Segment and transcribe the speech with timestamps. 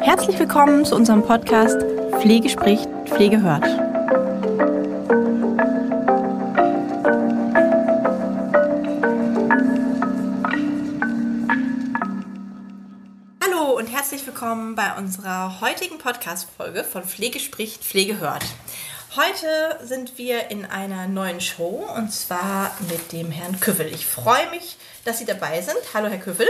[0.00, 1.82] Herzlich willkommen zu unserem Podcast
[2.22, 3.64] Pflege spricht, Pflege hört.
[13.42, 18.44] Hallo und herzlich willkommen bei unserer heutigen Podcast-Folge von Pflege spricht, Pflege hört.
[19.16, 23.86] Heute sind wir in einer neuen Show und zwar mit dem Herrn Küffel.
[23.94, 25.76] Ich freue mich, dass Sie dabei sind.
[25.94, 26.48] Hallo, Herr Küffel.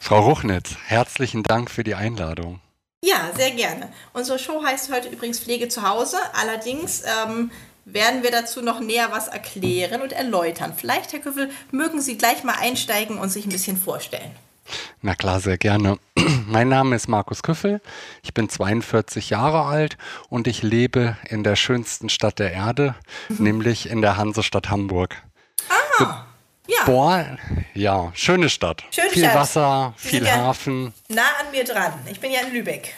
[0.00, 2.60] Frau Ruchnitz, herzlichen Dank für die Einladung.
[3.04, 3.92] Ja, sehr gerne.
[4.14, 6.16] Unsere Show heißt heute übrigens Pflege zu Hause.
[6.32, 7.50] Allerdings ähm,
[7.84, 10.72] werden wir dazu noch näher was erklären und erläutern.
[10.74, 14.34] Vielleicht, Herr Küffel, mögen Sie gleich mal einsteigen und sich ein bisschen vorstellen.
[15.00, 15.98] Na klar, sehr gerne.
[16.46, 17.80] Mein Name ist Markus Küffel.
[18.22, 19.96] Ich bin 42 Jahre alt
[20.28, 22.94] und ich lebe in der schönsten Stadt der Erde,
[23.28, 23.44] mhm.
[23.44, 25.22] nämlich in der Hansestadt Hamburg.
[25.98, 26.24] Ah,
[26.66, 26.84] ja.
[26.86, 27.38] Boah,
[27.74, 28.84] ja, schöne Stadt.
[28.90, 29.34] Schöne viel Stadt.
[29.34, 30.94] Wasser, viel ja Hafen.
[31.08, 31.92] Nah an mir dran.
[32.10, 32.94] Ich bin ja in Lübeck.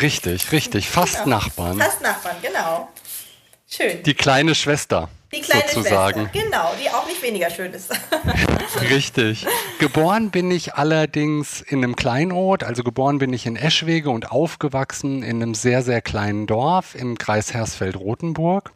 [0.00, 0.88] Richtig, richtig.
[0.88, 1.36] Fast Genau.
[1.38, 1.78] Nachbarn.
[1.78, 2.88] Fast Nachbarn, genau.
[3.76, 4.02] Schön.
[4.04, 5.08] Die kleine Schwester.
[5.34, 6.28] Die kleine sozusagen.
[6.30, 6.44] Schwester.
[6.44, 7.90] Genau, die auch nicht weniger schön ist.
[8.90, 9.46] Richtig.
[9.80, 15.24] Geboren bin ich allerdings in einem Kleinort, also geboren bin ich in Eschwege und aufgewachsen
[15.24, 18.72] in einem sehr, sehr kleinen Dorf im Kreis Hersfeld-Rotenburg.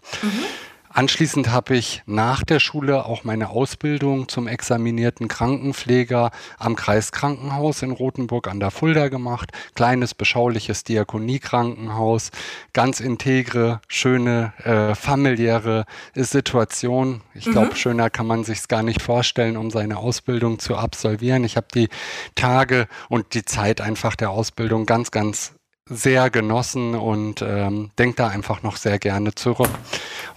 [0.98, 7.92] Anschließend habe ich nach der Schule auch meine Ausbildung zum examinierten Krankenpfleger am Kreiskrankenhaus in
[7.92, 9.52] Rothenburg an der Fulda gemacht.
[9.76, 12.32] Kleines, beschauliches Diakoniekrankenhaus,
[12.72, 15.84] ganz integre, schöne, äh, familiäre
[16.16, 17.20] Situation.
[17.32, 21.44] Ich glaube, schöner kann man sich gar nicht vorstellen, um seine Ausbildung zu absolvieren.
[21.44, 21.90] Ich habe die
[22.34, 25.52] Tage und die Zeit einfach der Ausbildung ganz, ganz
[25.90, 29.70] sehr genossen und ähm, denke da einfach noch sehr gerne zurück.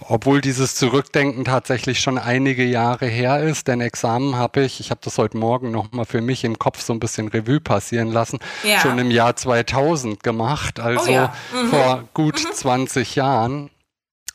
[0.00, 5.00] Obwohl dieses Zurückdenken tatsächlich schon einige Jahre her ist, denn Examen habe ich, ich habe
[5.04, 8.80] das heute Morgen nochmal für mich im Kopf so ein bisschen Revue passieren lassen, Ja.
[8.80, 11.32] schon im Jahr 2000 gemacht, also Oh ja.
[11.70, 13.70] vor gut 20 Jahren.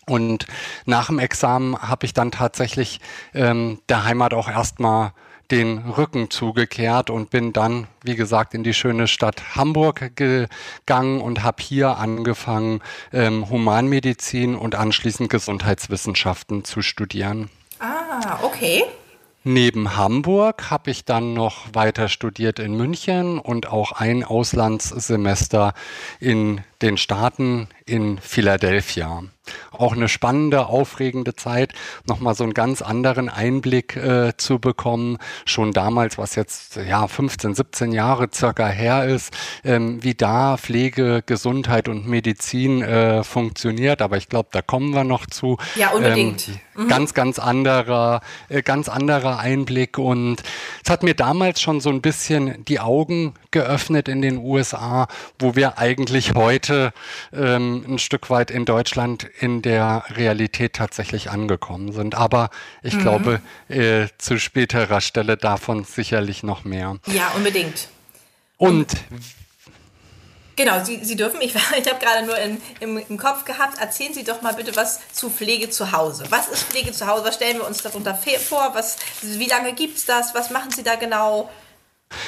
[0.06, 0.45] Und
[0.85, 3.01] nach dem Examen habe ich dann tatsächlich
[3.33, 5.11] ähm, der Heimat auch erstmal
[5.51, 11.43] den Rücken zugekehrt und bin dann, wie gesagt, in die schöne Stadt Hamburg gegangen und
[11.43, 12.81] habe hier angefangen,
[13.13, 17.49] ähm, Humanmedizin und anschließend Gesundheitswissenschaften zu studieren.
[17.79, 18.83] ah, okay.
[19.49, 25.73] Neben Hamburg habe ich dann noch weiter studiert in München und auch ein Auslandssemester
[26.19, 29.23] in den Staaten in Philadelphia.
[29.71, 31.73] Auch eine spannende, aufregende Zeit,
[32.05, 35.17] nochmal so einen ganz anderen Einblick äh, zu bekommen.
[35.45, 41.23] Schon damals, was jetzt ja 15, 17 Jahre circa her ist, ähm, wie da Pflege,
[41.25, 44.01] Gesundheit und Medizin äh, funktioniert.
[44.01, 45.57] Aber ich glaube, da kommen wir noch zu.
[45.75, 46.47] Ja, unbedingt.
[46.47, 49.97] Ähm, Ganz, ganz anderer, äh, ganz anderer Einblick.
[49.97, 50.43] Und
[50.83, 55.07] es hat mir damals schon so ein bisschen die Augen geöffnet in den USA,
[55.39, 56.93] wo wir eigentlich heute
[57.33, 62.15] ähm, ein Stück weit in Deutschland in der Realität tatsächlich angekommen sind.
[62.15, 62.49] Aber
[62.81, 66.97] ich glaube, äh, zu späterer Stelle davon sicherlich noch mehr.
[67.07, 67.89] Ja, unbedingt.
[68.57, 68.95] Und
[70.57, 74.13] Genau, Sie, Sie dürfen, ich, ich habe gerade nur in, im, im Kopf gehabt, erzählen
[74.13, 76.25] Sie doch mal bitte was zu Pflege zu Hause.
[76.29, 77.23] Was ist Pflege zu Hause?
[77.25, 78.71] Was stellen wir uns darunter vor?
[78.73, 80.33] Was, wie lange gibt es das?
[80.33, 81.49] Was machen Sie da genau?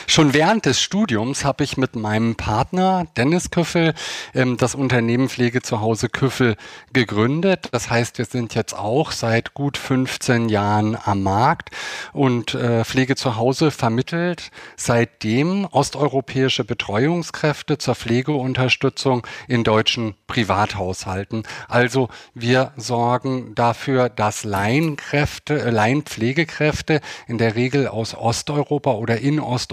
[0.08, 3.94] Schon während des Studiums habe ich mit meinem Partner Dennis Küffel
[4.34, 6.56] ähm, das Unternehmen Pflege zu Hause Küffel
[6.92, 7.70] gegründet.
[7.72, 11.70] Das heißt, wir sind jetzt auch seit gut 15 Jahren am Markt
[12.12, 21.44] und äh, Pflege zu Hause vermittelt seitdem osteuropäische Betreuungskräfte zur Pflegeunterstützung in deutschen Privathaushalten.
[21.68, 29.69] Also wir sorgen dafür, dass Laienkräfte, äh, in der Regel aus Osteuropa oder in Osteuropa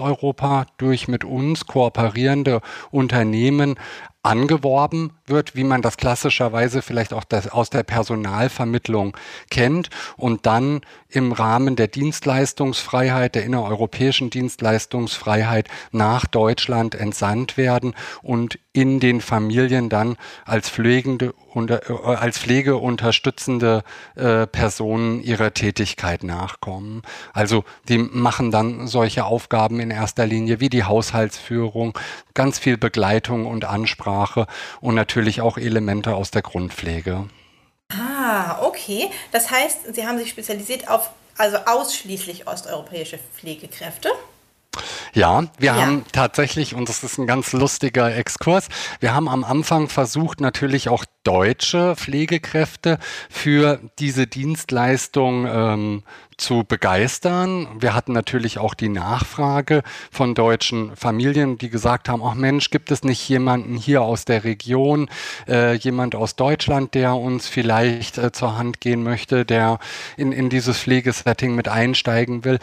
[0.77, 3.75] durch mit uns kooperierende Unternehmen
[4.23, 9.15] angeworben wird, wie man das klassischerweise vielleicht auch das aus der Personalvermittlung
[9.49, 18.59] kennt und dann im Rahmen der Dienstleistungsfreiheit, der innereuropäischen Dienstleistungsfreiheit nach Deutschland entsandt werden und
[18.73, 23.83] in den Familien dann als pflegende äh, als pflegeunterstützende
[24.15, 27.01] äh, Personen ihrer Tätigkeit nachkommen.
[27.33, 31.97] Also die machen dann solche Aufgaben in erster Linie wie die Haushaltsführung,
[32.35, 34.45] ganz viel Begleitung und Ansprache
[34.81, 37.27] und natürlich auch Elemente aus der Grundpflege.
[37.89, 39.09] Ah, okay.
[39.31, 44.09] Das heißt, Sie haben sich spezialisiert auf also ausschließlich osteuropäische Pflegekräfte?
[45.13, 45.75] Ja, wir ja.
[45.75, 48.67] haben tatsächlich, und das ist ein ganz lustiger Exkurs,
[48.99, 52.99] wir haben am Anfang versucht, natürlich auch deutsche Pflegekräfte
[53.29, 56.03] für diese Dienstleistung ähm,
[56.37, 57.67] zu begeistern.
[57.79, 62.91] Wir hatten natürlich auch die Nachfrage von deutschen Familien, die gesagt haben, ach Mensch, gibt
[62.91, 65.09] es nicht jemanden hier aus der Region,
[65.47, 69.79] äh, jemand aus Deutschland, der uns vielleicht äh, zur Hand gehen möchte, der
[70.15, 72.59] in, in dieses Pflegesetting mit einsteigen will.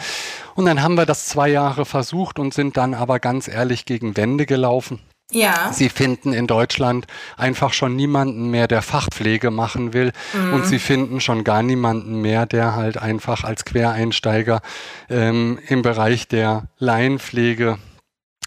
[0.55, 4.17] Und dann haben wir das zwei Jahre versucht und sind dann aber ganz ehrlich gegen
[4.17, 5.01] Wände gelaufen.
[5.31, 5.73] Ja.
[5.73, 7.07] Sie finden in Deutschland
[7.37, 10.13] einfach schon niemanden mehr, der Fachpflege machen will.
[10.33, 10.53] Mhm.
[10.53, 14.61] Und sie finden schon gar niemanden mehr, der halt einfach als Quereinsteiger
[15.09, 17.79] ähm, im Bereich der Laienpflege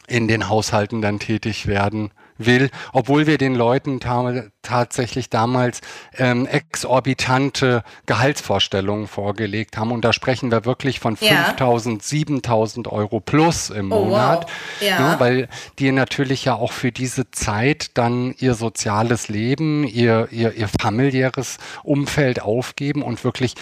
[0.07, 5.79] in den Haushalten dann tätig werden will, obwohl wir den Leuten ta tatsächlich damals
[6.17, 9.93] ähm, exorbitante Gehaltsvorstellungen vorgelegt haben.
[9.93, 11.55] Und da sprechen wir wirklich von ja.
[11.57, 14.51] 5.000, 7.000 Euro plus im oh, Monat, wow.
[14.81, 14.99] ja.
[14.99, 15.47] ne, weil
[15.79, 21.59] die natürlich ja auch für diese Zeit dann ihr soziales Leben, ihr, ihr, ihr familiäres
[21.83, 23.55] Umfeld aufgeben und wirklich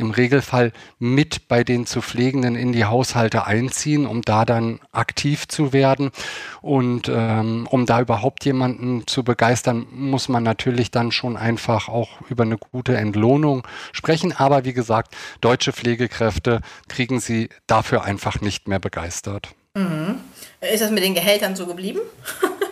[0.00, 5.46] im Regelfall mit bei den zu Pflegenden in die Haushalte einziehen, um da dann aktiv
[5.46, 6.10] zu werden.
[6.62, 12.20] Und ähm, um da überhaupt jemanden zu begeistern, muss man natürlich dann schon einfach auch
[12.28, 14.32] über eine gute Entlohnung sprechen.
[14.36, 19.50] Aber wie gesagt, deutsche Pflegekräfte kriegen sie dafür einfach nicht mehr begeistert.
[19.74, 20.16] Mhm.
[20.60, 22.00] Ist das mit den Gehältern so geblieben?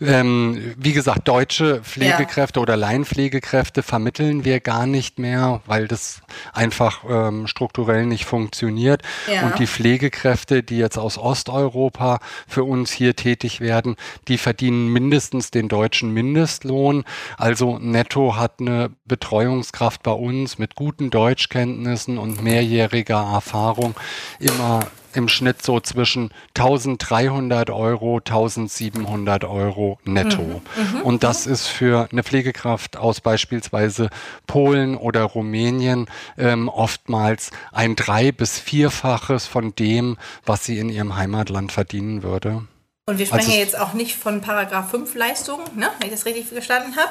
[0.00, 2.62] Ähm, wie gesagt, deutsche Pflegekräfte ja.
[2.62, 9.02] oder Laienpflegekräfte vermitteln wir gar nicht mehr, weil das einfach ähm, strukturell nicht funktioniert.
[9.32, 9.42] Ja.
[9.42, 13.96] Und die Pflegekräfte, die jetzt aus Osteuropa für uns hier tätig werden,
[14.28, 17.04] die verdienen mindestens den deutschen Mindestlohn.
[17.36, 23.94] Also netto hat eine Betreuungskraft bei uns mit guten Deutschkenntnissen und mehrjähriger Erfahrung
[24.38, 24.80] immer
[25.14, 30.42] im Schnitt so zwischen 1300 Euro, 1700 Euro netto.
[30.42, 34.10] Mhm, mhm, und das ist für eine Pflegekraft aus beispielsweise
[34.46, 36.06] Polen oder Rumänien
[36.38, 42.62] ähm, oftmals ein drei- bis vierfaches von dem, was sie in ihrem Heimatland verdienen würde.
[43.06, 45.88] Und wir sprechen also, jetzt auch nicht von Paragraph 5 Leistungen, ne?
[45.98, 47.10] wenn ich das richtig verstanden habe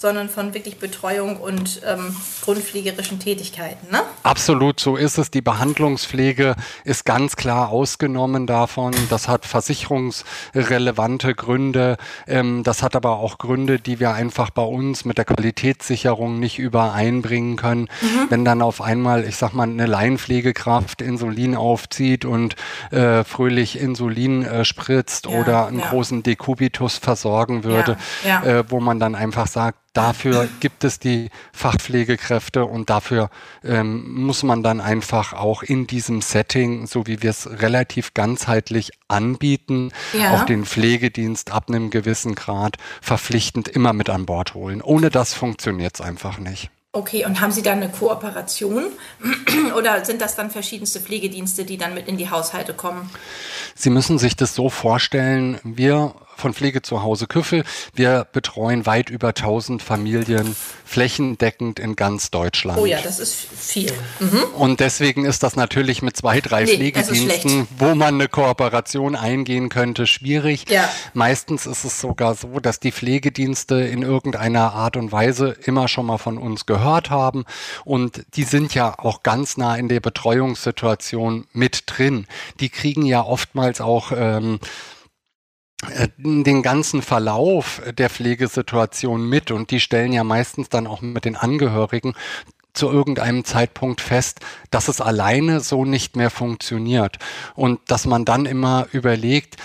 [0.00, 3.90] sondern von wirklich Betreuung und ähm, grundpflegerischen Tätigkeiten.
[3.92, 4.00] Ne?
[4.22, 5.30] Absolut, so ist es.
[5.30, 8.94] Die Behandlungspflege ist ganz klar ausgenommen davon.
[9.10, 11.98] Das hat versicherungsrelevante Gründe.
[12.26, 16.58] Ähm, das hat aber auch Gründe, die wir einfach bei uns mit der Qualitätssicherung nicht
[16.58, 17.82] übereinbringen können.
[18.00, 18.30] Mhm.
[18.30, 22.56] Wenn dann auf einmal, ich sag mal, eine Laienpflegekraft Insulin aufzieht und
[22.90, 25.90] äh, fröhlich Insulin äh, spritzt ja, oder einen ja.
[25.90, 31.30] großen Dekubitus versorgen würde, ja, äh, wo man dann einfach sagt, Dafür gibt es die
[31.52, 33.28] Fachpflegekräfte und dafür
[33.64, 38.92] ähm, muss man dann einfach auch in diesem Setting, so wie wir es relativ ganzheitlich
[39.08, 40.34] anbieten, ja.
[40.34, 44.80] auch den Pflegedienst ab einem gewissen Grad verpflichtend immer mit an Bord holen.
[44.80, 46.70] Ohne das funktioniert es einfach nicht.
[46.92, 48.86] Okay, und haben Sie dann eine Kooperation
[49.76, 53.08] oder sind das dann verschiedenste Pflegedienste, die dann mit in die Haushalte kommen?
[53.76, 57.64] Sie müssen sich das so vorstellen, wir von Pflege zu Hause Küffel.
[57.94, 62.78] Wir betreuen weit über 1000 Familien flächendeckend in ganz Deutschland.
[62.78, 63.92] Oh ja, das ist viel.
[64.18, 64.42] Mhm.
[64.56, 69.68] Und deswegen ist das natürlich mit zwei, drei nee, Pflegediensten, wo man eine Kooperation eingehen
[69.68, 70.68] könnte, schwierig.
[70.68, 70.88] Ja.
[71.14, 76.06] Meistens ist es sogar so, dass die Pflegedienste in irgendeiner Art und Weise immer schon
[76.06, 77.44] mal von uns gehört haben
[77.84, 82.26] und die sind ja auch ganz nah in der Betreuungssituation mit drin.
[82.58, 84.66] Die kriegen ja oftmals auch ähm, äh,
[86.18, 89.50] den ganzen Verlauf der Pflegesituation mit.
[89.50, 92.14] Und die stellen ja meistens dann auch mit den Angehörigen
[92.72, 97.18] zu irgendeinem Zeitpunkt fest, dass es alleine so nicht mehr funktioniert.
[97.54, 99.56] Und dass man dann immer überlegt,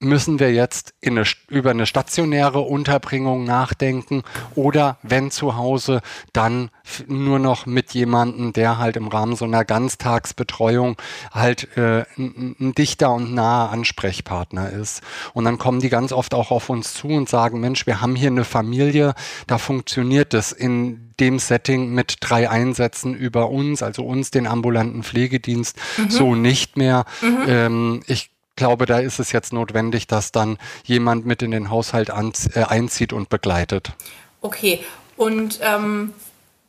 [0.00, 4.22] müssen wir jetzt eine, über eine stationäre Unterbringung nachdenken
[4.54, 6.00] oder wenn zu Hause,
[6.32, 6.70] dann
[7.06, 10.96] nur noch mit jemandem, der halt im Rahmen so einer Ganztagsbetreuung
[11.32, 15.02] halt äh, ein, ein dichter und naher Ansprechpartner ist.
[15.32, 18.16] Und dann kommen die ganz oft auch auf uns zu und sagen, Mensch, wir haben
[18.16, 19.14] hier eine Familie,
[19.46, 25.02] da funktioniert es in dem Setting mit drei Einsätzen über uns, also uns, den ambulanten
[25.02, 26.10] Pflegedienst, mhm.
[26.10, 27.04] so nicht mehr.
[27.22, 27.38] Mhm.
[27.46, 32.10] Ähm, ich glaube, da ist es jetzt notwendig, dass dann jemand mit in den Haushalt
[32.10, 33.92] an, äh, einzieht und begleitet.
[34.40, 34.84] Okay,
[35.16, 36.12] und ähm,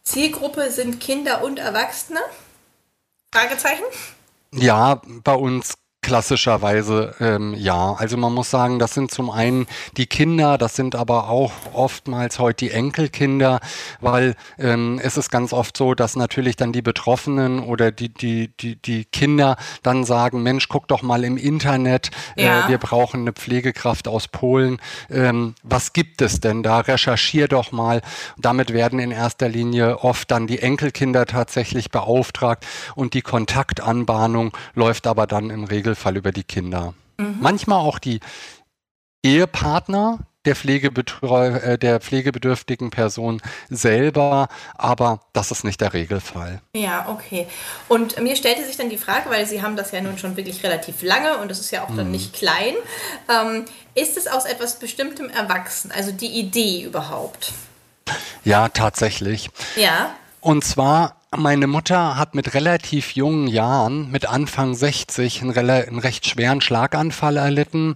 [0.03, 2.19] Zielgruppe sind Kinder und Erwachsene?
[3.33, 3.83] Fragezeichen?
[4.51, 5.73] Ja, bei uns
[6.05, 7.95] Klassischerweise ähm, ja.
[7.97, 9.65] Also man muss sagen, das sind zum einen
[9.97, 13.59] die Kinder, das sind aber auch oftmals heute die Enkelkinder,
[14.01, 18.55] weil ähm, es ist ganz oft so, dass natürlich dann die Betroffenen oder die, die,
[18.55, 22.67] die, die Kinder dann sagen, Mensch, guck doch mal im Internet, äh, ja.
[22.67, 24.79] äh, wir brauchen eine Pflegekraft aus Polen.
[25.09, 26.81] Ähm, was gibt es denn da?
[26.81, 28.01] Recherchier doch mal.
[28.37, 35.07] Damit werden in erster Linie oft dann die Enkelkinder tatsächlich beauftragt und die Kontaktanbahnung läuft
[35.07, 36.93] aber dann im Regel Regelfall über die Kinder.
[37.17, 37.37] Mhm.
[37.39, 38.19] Manchmal auch die
[39.23, 46.61] Ehepartner der, Pflegebetreu äh, der pflegebedürftigen Person selber, aber das ist nicht der Regelfall.
[46.75, 47.47] Ja, okay.
[47.87, 50.63] Und mir stellte sich dann die Frage, weil Sie haben das ja nun schon wirklich
[50.63, 52.11] relativ lange und das ist ja auch dann mhm.
[52.11, 52.75] nicht klein,
[53.27, 57.53] ähm, ist es aus etwas Bestimmtem erwachsen, also die Idee überhaupt?
[58.43, 59.49] Ja, tatsächlich.
[59.75, 60.13] Ja.
[60.41, 66.27] Und zwar meine Mutter hat mit relativ jungen Jahren, mit Anfang 60, einen, einen recht
[66.27, 67.95] schweren Schlaganfall erlitten.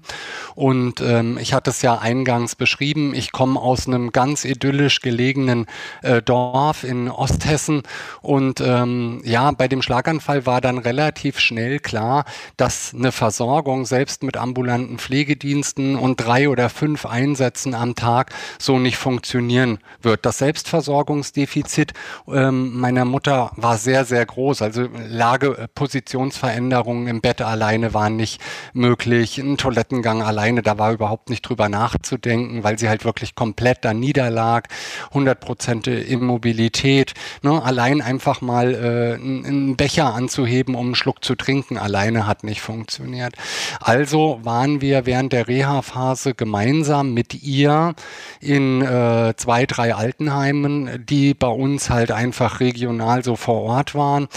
[0.55, 5.67] Und ähm, ich hatte es ja eingangs beschrieben, ich komme aus einem ganz idyllisch gelegenen
[6.01, 7.83] äh, Dorf in Osthessen.
[8.21, 12.25] Und ähm, ja, bei dem Schlaganfall war dann relativ schnell klar,
[12.57, 18.79] dass eine Versorgung selbst mit ambulanten Pflegediensten und drei oder fünf Einsätzen am Tag so
[18.79, 20.25] nicht funktionieren wird.
[20.25, 21.93] Das Selbstversorgungsdefizit
[22.27, 24.63] ähm, meiner Mutter Mutter war sehr, sehr groß.
[24.63, 28.41] Also Lage, äh, Positionsveränderungen im Bett alleine waren nicht
[28.73, 29.37] möglich.
[29.37, 33.93] Ein Toilettengang alleine, da war überhaupt nicht drüber nachzudenken, weil sie halt wirklich komplett da
[33.93, 34.67] niederlag.
[35.09, 37.13] 100 Prozent Immobilität.
[37.43, 37.61] Ne?
[37.63, 42.61] Allein einfach mal äh, einen Becher anzuheben, um einen Schluck zu trinken, alleine hat nicht
[42.61, 43.35] funktioniert.
[43.79, 47.93] Also waren wir während der Reha-Phase gemeinsam mit ihr
[48.41, 53.95] in äh, zwei, drei Altenheimen, die bei uns halt einfach regional mal so vor Ort
[53.95, 54.27] waren.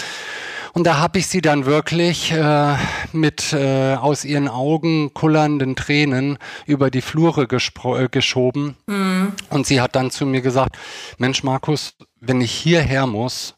[0.73, 2.77] Und da habe ich sie dann wirklich äh,
[3.13, 8.77] mit äh, aus ihren Augen kullernden Tränen über die Flure äh, geschoben.
[8.87, 9.35] Mhm.
[9.51, 10.79] Und sie hat dann zu mir gesagt,
[11.19, 13.55] Mensch Markus, wenn ich hierher muss,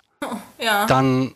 [0.61, 0.87] ja.
[0.87, 1.35] dann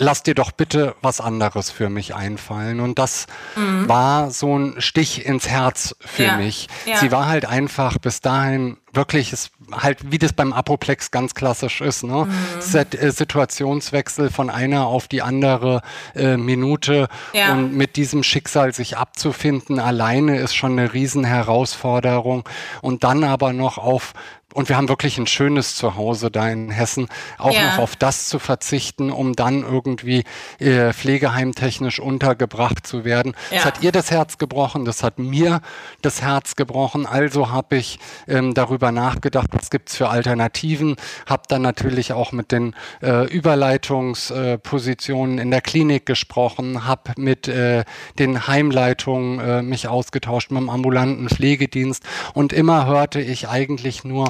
[0.00, 2.80] lass dir doch bitte was anderes für mich einfallen.
[2.80, 3.86] Und das mhm.
[3.86, 6.36] war so ein Stich ins Herz für ja.
[6.38, 6.68] mich.
[6.86, 6.96] Ja.
[6.96, 11.80] Sie war halt einfach bis dahin wirklich ist halt wie das beim Apoplex ganz klassisch
[11.80, 12.26] ist, ne?
[12.26, 12.76] Mhm.
[12.76, 15.82] Äh, Situationswechsel von einer auf die andere
[16.16, 17.52] äh, Minute ja.
[17.52, 22.48] und mit diesem Schicksal sich abzufinden alleine ist schon eine Riesenherausforderung
[22.82, 24.12] und dann aber noch auf
[24.54, 27.72] und wir haben wirklich ein schönes Zuhause da in Hessen, auch ja.
[27.72, 30.24] noch auf das zu verzichten, um dann irgendwie
[30.58, 33.34] äh, pflegeheimtechnisch untergebracht zu werden.
[33.50, 33.56] Ja.
[33.56, 35.60] Das hat ihr das Herz gebrochen, das hat mir
[36.02, 37.06] das Herz gebrochen.
[37.06, 42.52] Also habe ich ähm, darüber nachgedacht, was gibt's für Alternativen, habe dann natürlich auch mit
[42.52, 47.84] den äh, Überleitungspositionen äh, in der Klinik gesprochen, habe mit äh,
[48.18, 52.04] den Heimleitungen äh, mich ausgetauscht, mit dem ambulanten Pflegedienst
[52.34, 54.28] und immer hörte ich eigentlich nur,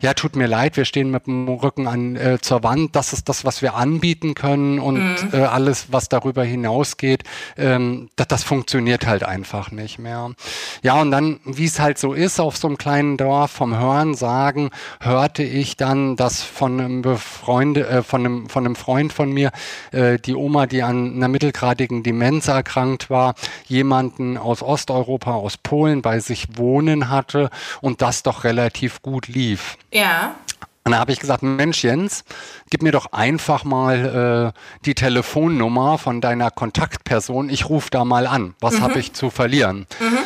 [0.00, 3.28] ja, tut mir leid, wir stehen mit dem Rücken an äh, zur Wand, das ist
[3.28, 5.28] das, was wir anbieten können und mhm.
[5.32, 7.24] äh, alles, was darüber hinausgeht,
[7.58, 10.30] ähm, das, das funktioniert halt einfach nicht mehr.
[10.82, 14.14] Ja, und dann, wie es halt so ist auf so einem kleinen Dorf, vom Hören
[14.14, 19.30] sagen, hörte ich dann, dass von einem Befreunde, äh, von einem, von einem Freund von
[19.30, 19.50] mir,
[19.92, 23.34] äh, die Oma, die an einer mittelgradigen Demenz erkrankt war,
[23.66, 27.50] jemanden aus Osteuropa, aus Polen bei sich wohnen hatte
[27.82, 29.76] und das doch relativ gut lief.
[29.92, 30.34] Ja.
[30.84, 32.24] Und da habe ich gesagt, Mensch Jens,
[32.70, 37.50] gib mir doch einfach mal äh, die Telefonnummer von deiner Kontaktperson.
[37.50, 38.54] Ich rufe da mal an.
[38.60, 38.82] Was mhm.
[38.82, 39.86] habe ich zu verlieren?
[40.00, 40.18] Mhm.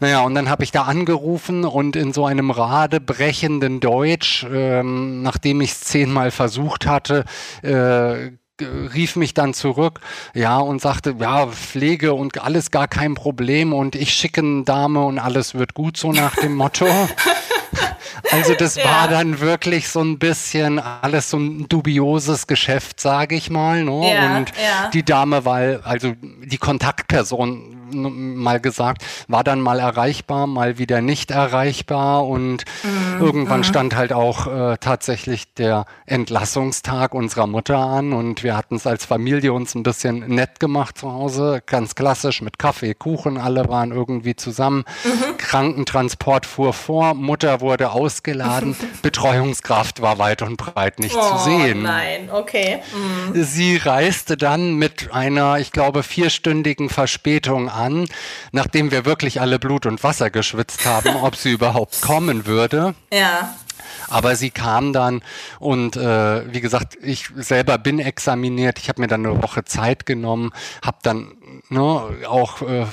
[0.00, 5.60] Naja, und dann habe ich da angerufen und in so einem radebrechenden Deutsch, ähm, nachdem
[5.60, 7.24] ich es zehnmal versucht hatte,
[7.62, 10.00] äh, rief mich dann zurück,
[10.34, 15.04] ja, und sagte, ja, Pflege und alles gar kein Problem und ich schicke eine Dame
[15.04, 16.86] und alles wird gut, so nach dem Motto.
[18.30, 18.84] Also das ja.
[18.84, 23.84] war dann wirklich so ein bisschen alles so ein dubioses Geschäft, sage ich mal.
[23.84, 24.12] Ne?
[24.12, 24.90] Ja, und ja.
[24.92, 31.30] die Dame war, also die Kontaktperson mal gesagt, war dann mal erreichbar, mal wieder nicht
[31.30, 33.20] erreichbar und mhm.
[33.20, 33.64] irgendwann mhm.
[33.64, 39.04] stand halt auch äh, tatsächlich der Entlassungstag unserer Mutter an und wir hatten es als
[39.04, 43.92] Familie uns ein bisschen nett gemacht zu Hause, ganz klassisch mit Kaffee, Kuchen, alle waren
[43.92, 44.84] irgendwie zusammen.
[45.04, 45.36] Mhm.
[45.38, 51.82] Krankentransport fuhr vor, Mutter wurde ausgeladen, Betreuungskraft war weit und breit nicht oh, zu sehen.
[51.82, 52.80] Nein, okay.
[52.92, 53.42] Mhm.
[53.42, 58.06] Sie reiste dann mit einer, ich glaube, vierstündigen Verspätung an,
[58.52, 62.94] nachdem wir wirklich alle Blut und Wasser geschwitzt haben, ob sie überhaupt kommen würde.
[63.12, 63.54] Ja.
[64.08, 65.22] Aber sie kam dann
[65.60, 68.78] und äh, wie gesagt, ich selber bin examiniert.
[68.78, 70.50] Ich habe mir dann eine Woche Zeit genommen,
[70.82, 71.32] habe dann
[71.68, 71.80] ne,
[72.26, 72.86] auch äh,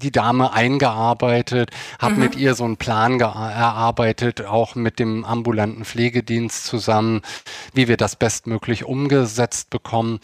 [0.00, 2.20] die Dame eingearbeitet, habe mhm.
[2.20, 7.22] mit ihr so einen Plan erarbeitet, auch mit dem ambulanten Pflegedienst zusammen,
[7.74, 10.20] wie wir das bestmöglich umgesetzt bekommen.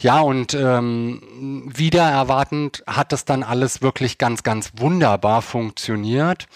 [0.00, 6.46] Ja, und ähm, wieder erwartend hat es dann alles wirklich ganz, ganz wunderbar funktioniert.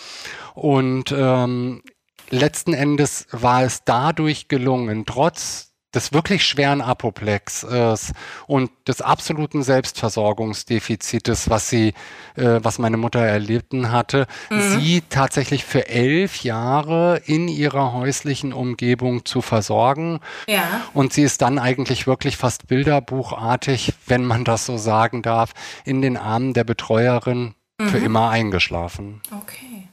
[0.55, 1.83] Und ähm,
[2.31, 8.13] letzten Endes war es dadurch gelungen, trotz des wirklich schweren Apoplexes
[8.47, 11.95] und des absoluten Selbstversorgungsdefizites, was sie,
[12.37, 14.61] äh, was meine Mutter erlitten hatte, mhm.
[14.61, 20.21] sie tatsächlich für elf Jahre in ihrer häuslichen Umgebung zu versorgen.
[20.47, 20.83] Ja.
[20.93, 25.53] Und sie ist dann eigentlich wirklich fast bilderbuchartig, wenn man das so sagen darf,
[25.85, 27.89] in den Armen der Betreuerin mhm.
[27.89, 29.21] für immer eingeschlafen.
[29.31, 29.89] Okay.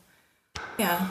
[0.78, 1.10] Ja.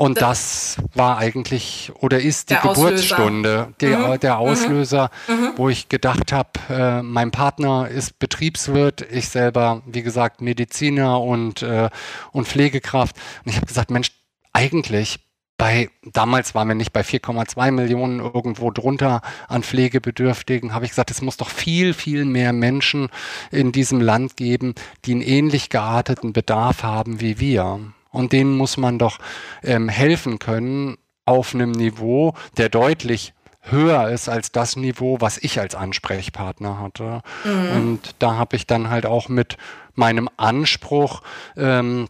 [0.00, 4.20] Und das war eigentlich oder ist die Geburtsstunde, der, mhm.
[4.20, 4.40] der mhm.
[4.40, 5.54] Auslöser, mhm.
[5.56, 11.62] wo ich gedacht habe, äh, mein Partner ist Betriebswirt, ich selber, wie gesagt, Mediziner und,
[11.62, 11.90] äh,
[12.30, 13.16] und Pflegekraft.
[13.44, 14.12] Und ich habe gesagt, Mensch,
[14.52, 15.18] eigentlich
[15.56, 21.10] bei, damals waren wir nicht bei 4,2 Millionen irgendwo drunter an Pflegebedürftigen, habe ich gesagt,
[21.10, 23.08] es muss doch viel, viel mehr Menschen
[23.50, 27.80] in diesem Land geben, die einen ähnlich gearteten Bedarf haben wie wir.
[28.10, 29.18] Und denen muss man doch
[29.62, 35.60] ähm, helfen können auf einem Niveau, der deutlich höher ist als das Niveau, was ich
[35.60, 37.22] als Ansprechpartner hatte.
[37.44, 37.76] Mhm.
[37.76, 39.58] Und da habe ich dann halt auch mit
[39.94, 41.22] meinem Anspruch
[41.56, 42.08] ähm,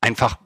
[0.00, 0.38] einfach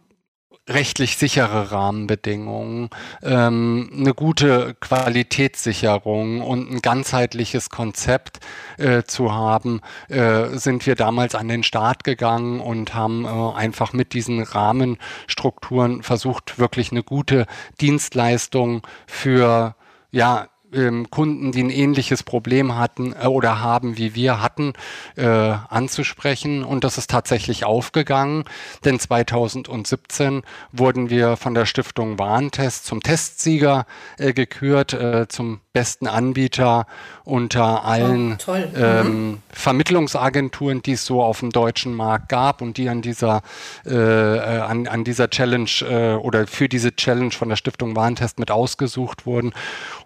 [0.68, 2.88] rechtlich sichere Rahmenbedingungen,
[3.22, 8.40] ähm, eine gute Qualitätssicherung und ein ganzheitliches Konzept
[8.78, 13.92] äh, zu haben, äh, sind wir damals an den Start gegangen und haben äh, einfach
[13.92, 17.46] mit diesen Rahmenstrukturen versucht, wirklich eine gute
[17.80, 19.74] Dienstleistung für
[20.12, 24.72] ja, ähm, Kunden, die ein ähnliches Problem hatten äh, oder haben, wie wir hatten,
[25.16, 26.64] äh, anzusprechen.
[26.64, 28.44] Und das ist tatsächlich aufgegangen,
[28.84, 33.86] denn 2017 wurden wir von der Stiftung Warntest zum Testsieger
[34.18, 36.86] äh, gekürt, äh, zum besten Anbieter
[37.24, 39.42] unter allen oh, ähm, mhm.
[39.50, 43.42] Vermittlungsagenturen, die es so auf dem deutschen Markt gab und die an dieser,
[43.84, 48.50] äh, äh, an, an dieser Challenge oder für diese Challenge von der Stiftung Warentest mit
[48.50, 49.52] ausgesucht wurden.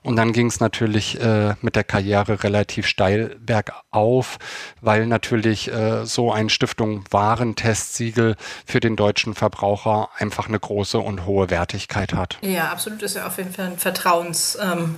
[0.02, 4.38] Und dann ging es natürlich äh, mit der Karriere relativ steil bergauf,
[4.81, 11.27] weil natürlich äh, so ein Stiftung Warentestsiegel für den deutschen Verbraucher einfach eine große und
[11.27, 12.38] hohe Wertigkeit hat.
[12.42, 14.59] Ja, absolut ist ja auf jeden Fall ein Vertrauens.
[14.61, 14.97] Ähm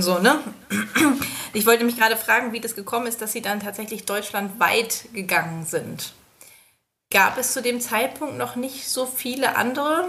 [0.00, 0.38] so, ne?
[1.52, 5.66] Ich wollte mich gerade fragen, wie das gekommen ist, dass Sie dann tatsächlich deutschlandweit gegangen
[5.66, 6.14] sind.
[7.12, 10.08] Gab es zu dem Zeitpunkt noch nicht so viele andere?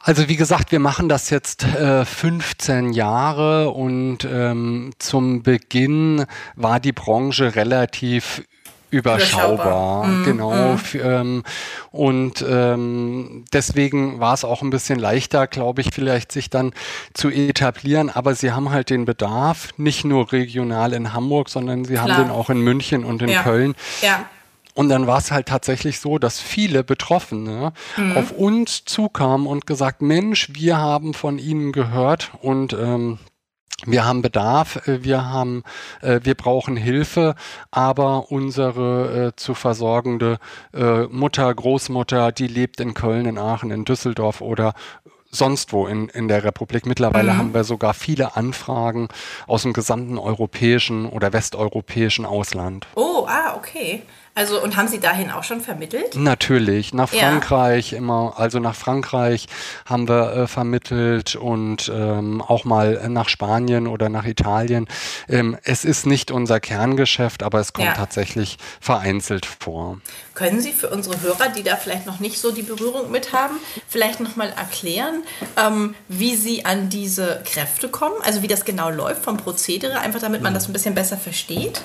[0.00, 6.80] Also wie gesagt, wir machen das jetzt äh, 15 Jahre und ähm, zum Beginn war
[6.80, 8.42] die Branche relativ
[8.90, 10.24] überschaubar, mhm.
[10.24, 10.72] genau.
[10.72, 11.00] Mhm.
[11.02, 11.42] Ähm,
[11.90, 16.72] und ähm, deswegen war es auch ein bisschen leichter, glaube ich, vielleicht sich dann
[17.12, 18.08] zu etablieren.
[18.08, 22.08] Aber sie haben halt den Bedarf, nicht nur regional in Hamburg, sondern sie Klar.
[22.08, 23.42] haben den auch in München und in ja.
[23.42, 23.74] Köln.
[24.00, 24.24] Ja.
[24.78, 28.16] Und dann war es halt tatsächlich so, dass viele Betroffene mhm.
[28.16, 33.18] auf uns zukamen und gesagt, Mensch, wir haben von Ihnen gehört und ähm,
[33.86, 35.64] wir haben Bedarf, äh, wir haben,
[36.00, 37.34] äh, wir brauchen Hilfe,
[37.72, 40.38] aber unsere äh, zu versorgende
[40.72, 44.74] äh, Mutter, Großmutter, die lebt in Köln, in Aachen, in Düsseldorf oder
[45.30, 46.86] sonst wo in, in der Republik.
[46.86, 47.38] Mittlerweile mhm.
[47.38, 49.08] haben wir sogar viele Anfragen
[49.48, 52.86] aus dem gesamten europäischen oder westeuropäischen Ausland.
[52.94, 54.02] Oh, ah, okay.
[54.38, 56.14] Also und haben Sie dahin auch schon vermittelt?
[56.14, 57.98] Natürlich, nach Frankreich ja.
[57.98, 59.48] immer, also nach Frankreich
[59.84, 64.86] haben wir äh, vermittelt und ähm, auch mal nach Spanien oder nach Italien.
[65.28, 67.94] Ähm, es ist nicht unser Kerngeschäft, aber es kommt ja.
[67.94, 69.98] tatsächlich vereinzelt vor.
[70.34, 73.56] Können Sie für unsere Hörer, die da vielleicht noch nicht so die Berührung mit haben,
[73.88, 75.24] vielleicht nochmal erklären,
[75.56, 78.14] ähm, wie Sie an diese Kräfte kommen?
[78.22, 81.82] Also wie das genau läuft vom Prozedere, einfach damit man das ein bisschen besser versteht?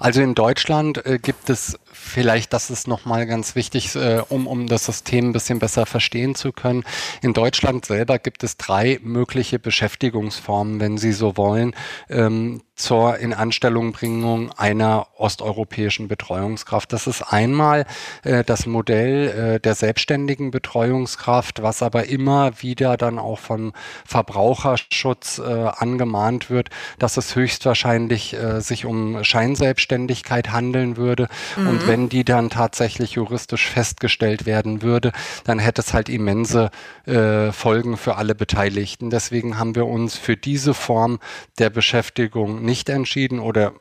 [0.00, 4.66] Also in Deutschland äh, gibt es vielleicht, das ist nochmal ganz wichtig, äh, um, um
[4.66, 6.84] das System ein bisschen besser verstehen zu können.
[7.22, 11.74] In Deutschland selber gibt es drei mögliche Beschäftigungsformen, wenn Sie so wollen,
[12.08, 16.92] ähm, zur Inanstellungbringung einer osteuropäischen Betreuungskraft.
[16.92, 17.86] Das ist einmal
[18.22, 23.72] äh, das Modell äh, der selbstständigen Betreuungskraft, was aber immer wieder dann auch vom
[24.06, 31.28] Verbraucherschutz äh, angemahnt wird, dass es höchstwahrscheinlich äh, sich um Scheinselbstständigkeit handeln würde.
[31.56, 31.68] Mhm.
[31.68, 35.12] Und wenn die dann tatsächlich juristisch festgestellt werden würde,
[35.44, 36.70] dann hätte es halt immense
[37.06, 39.10] äh, Folgen für alle Beteiligten.
[39.10, 41.18] Deswegen haben wir uns für diese Form
[41.58, 43.72] der Beschäftigung nicht entschieden oder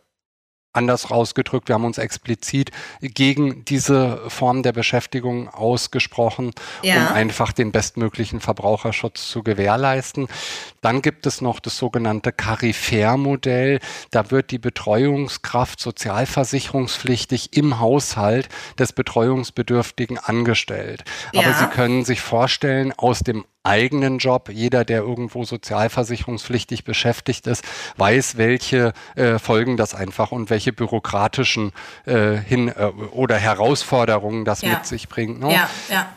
[0.74, 6.52] anders rausgedrückt, wir haben uns explizit gegen diese Form der Beschäftigung ausgesprochen,
[6.84, 6.96] ja.
[6.96, 10.28] um einfach den bestmöglichen Verbraucherschutz zu gewährleisten.
[10.82, 13.80] Dann gibt es noch das sogenannte Carifär-Modell.
[14.12, 21.04] Da wird die Betreuungskraft sozialversicherungspflichtig im Haushalt des Betreuungsbedürftigen angestellt.
[21.34, 21.42] Ja.
[21.42, 24.50] Aber Sie können sich vorstellen, aus dem eigenen Job.
[24.52, 27.64] Jeder, der irgendwo sozialversicherungspflichtig beschäftigt ist,
[27.98, 31.72] weiß, welche äh, Folgen das einfach und welche bürokratischen
[32.06, 34.70] äh, hin äh, oder Herausforderungen das ja.
[34.70, 35.40] mit sich bringt.
[35.40, 35.54] Ne?
[35.54, 36.08] Ja, ja.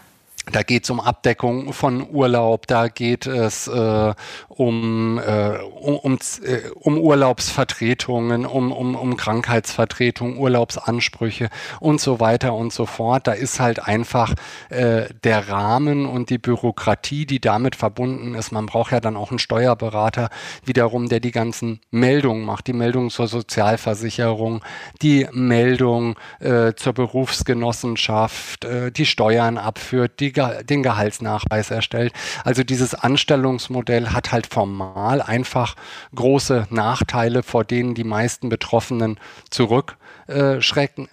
[0.53, 4.15] Da geht es um Abdeckung von Urlaub, da geht es äh,
[4.49, 12.55] um, äh, um, um, äh, um Urlaubsvertretungen, um, um, um Krankheitsvertretungen, Urlaubsansprüche und so weiter
[12.55, 13.27] und so fort.
[13.27, 14.35] Da ist halt einfach
[14.71, 18.51] äh, der Rahmen und die Bürokratie, die damit verbunden ist.
[18.51, 20.31] Man braucht ja dann auch einen Steuerberater
[20.65, 22.67] wiederum, der die ganzen Meldungen macht.
[22.67, 24.63] Die Meldung zur Sozialversicherung,
[25.03, 32.12] die Meldung äh, zur Berufsgenossenschaft, äh, die Steuern abführt, die den Gehaltsnachweis erstellt.
[32.44, 35.74] Also dieses Anstellungsmodell hat halt formal einfach
[36.14, 39.18] große Nachteile, vor denen die meisten Betroffenen
[39.50, 40.00] zurückschrecken.
[40.31, 41.09] Äh, schrecken.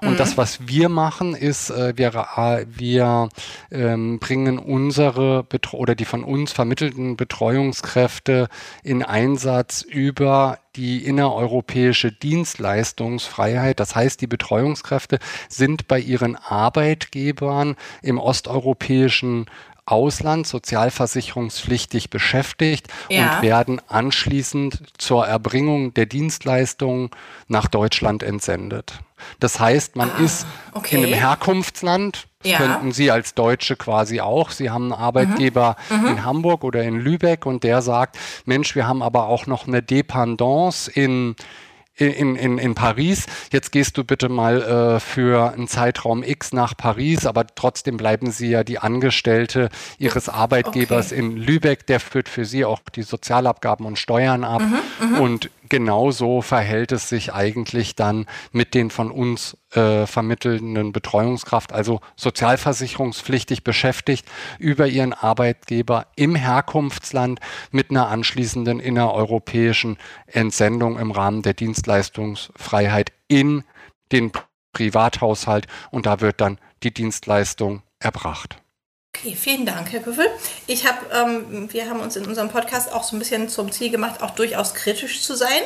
[0.00, 0.16] Und mhm.
[0.16, 3.28] das, was wir machen, ist, äh, wir, äh, wir
[3.70, 8.48] ähm, bringen unsere Betro oder die von uns vermittelten Betreuungskräfte
[8.82, 13.78] in Einsatz über die innereuropäische Dienstleistungsfreiheit.
[13.78, 15.18] Das heißt, die Betreuungskräfte
[15.50, 19.44] sind bei ihren Arbeitgebern im osteuropäischen
[19.84, 23.36] Ausland sozialversicherungspflichtig beschäftigt ja.
[23.36, 27.10] und werden anschließend zur Erbringung der Dienstleistungen
[27.48, 29.00] nach Deutschland entsendet.
[29.40, 30.96] Das heißt, man ah, ist okay.
[30.96, 32.58] in einem Herkunftsland, das ja.
[32.58, 34.50] könnten Sie als Deutsche quasi auch.
[34.50, 35.96] Sie haben einen Arbeitgeber mhm.
[35.96, 36.06] Mhm.
[36.08, 39.82] in Hamburg oder in Lübeck und der sagt, Mensch, wir haben aber auch noch eine
[39.82, 41.36] Dependance in
[41.94, 43.26] in, in, in Paris.
[43.52, 48.30] Jetzt gehst du bitte mal äh, für einen Zeitraum X nach Paris, aber trotzdem bleiben
[48.30, 51.20] sie ja die Angestellte ihres Arbeitgebers okay.
[51.20, 51.86] in Lübeck.
[51.86, 54.62] Der führt für sie auch die Sozialabgaben und Steuern ab.
[54.62, 55.20] Mhm, mhm.
[55.20, 62.00] und genauso verhält es sich eigentlich dann mit den von uns äh, vermittelnden Betreuungskraft, also
[62.16, 64.26] sozialversicherungspflichtig beschäftigt
[64.58, 73.64] über ihren Arbeitgeber im Herkunftsland mit einer anschließenden innereuropäischen Entsendung im Rahmen der Dienstleistungsfreiheit in
[74.12, 74.32] den
[74.72, 78.62] Privathaushalt und da wird dann die Dienstleistung erbracht.
[79.14, 80.24] Okay, vielen Dank, Herr Küffel.
[80.66, 83.90] Ich habe, ähm, wir haben uns in unserem Podcast auch so ein bisschen zum Ziel
[83.90, 85.60] gemacht, auch durchaus kritisch zu sein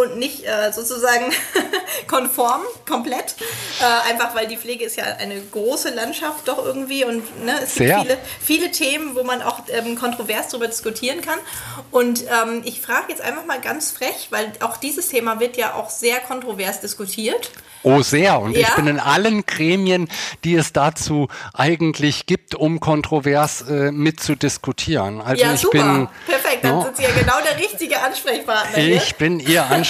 [0.00, 1.32] und nicht äh, sozusagen
[2.06, 3.36] konform, komplett.
[3.80, 7.74] Äh, einfach weil die Pflege ist ja eine große Landschaft doch irgendwie und ne, es
[7.74, 7.98] Sehr.
[7.98, 11.38] gibt viele, viele Themen, wo man auch ähm, kontrovers darüber diskutieren kann.
[11.90, 15.74] Und ähm, ich frage jetzt einfach mal ganz frech, weil auch dieses Thema wird ja
[15.74, 17.50] auch sehr kontrovers diskutiert.
[17.82, 18.40] Oh, sehr.
[18.40, 18.68] Und ja?
[18.68, 20.08] ich bin in allen Gremien,
[20.44, 25.20] die es dazu eigentlich gibt, um kontrovers äh, mitzudiskutieren.
[25.22, 25.78] Also ja, ich super.
[25.78, 26.08] bin.
[26.26, 28.78] Perfekt, dann no, sind Sie ja genau der richtige Ansprechpartner.
[28.78, 29.16] Ich hier.
[29.16, 29.89] bin Ihr Ansprechpartner,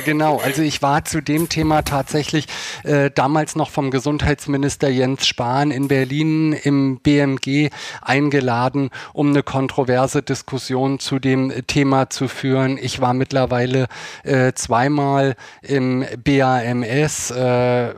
[0.00, 0.38] genau.
[0.38, 2.46] Also ich war zu dem Thema tatsächlich
[2.84, 7.70] äh, damals noch vom Gesundheitsminister Jens Spahn in Berlin im BMG
[8.02, 12.78] eingeladen, um eine kontroverse Diskussion zu dem Thema zu führen.
[12.78, 13.86] Ich war mittlerweile
[14.22, 17.94] äh, zweimal im BAMS äh,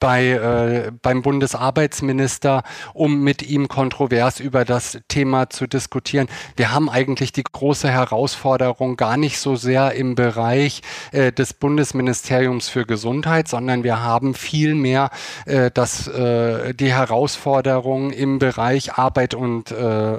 [0.00, 2.62] bei, äh, beim Bundesarbeitsminister,
[2.94, 6.26] um mit ihm kontrovers über das Thema zu diskutieren.
[6.56, 10.80] Wir haben eigentlich die große Herausforderung gar nicht so sehr im Bereich
[11.12, 15.10] äh, des Bundesministeriums für Gesundheit, sondern wir haben vielmehr
[15.44, 20.18] äh, das, äh, die Herausforderung im Bereich Arbeit und äh,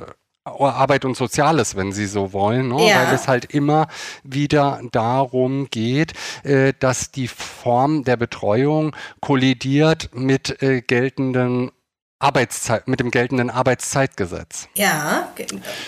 [0.60, 2.88] Arbeit und Soziales, wenn Sie so wollen, ne?
[2.88, 2.96] ja.
[2.96, 3.88] weil es halt immer
[4.24, 11.72] wieder darum geht, äh, dass die Form der Betreuung kollidiert mit äh, geltenden
[12.20, 14.68] Arbeitszeit, mit dem geltenden Arbeitszeitgesetz.
[14.76, 15.30] Ja.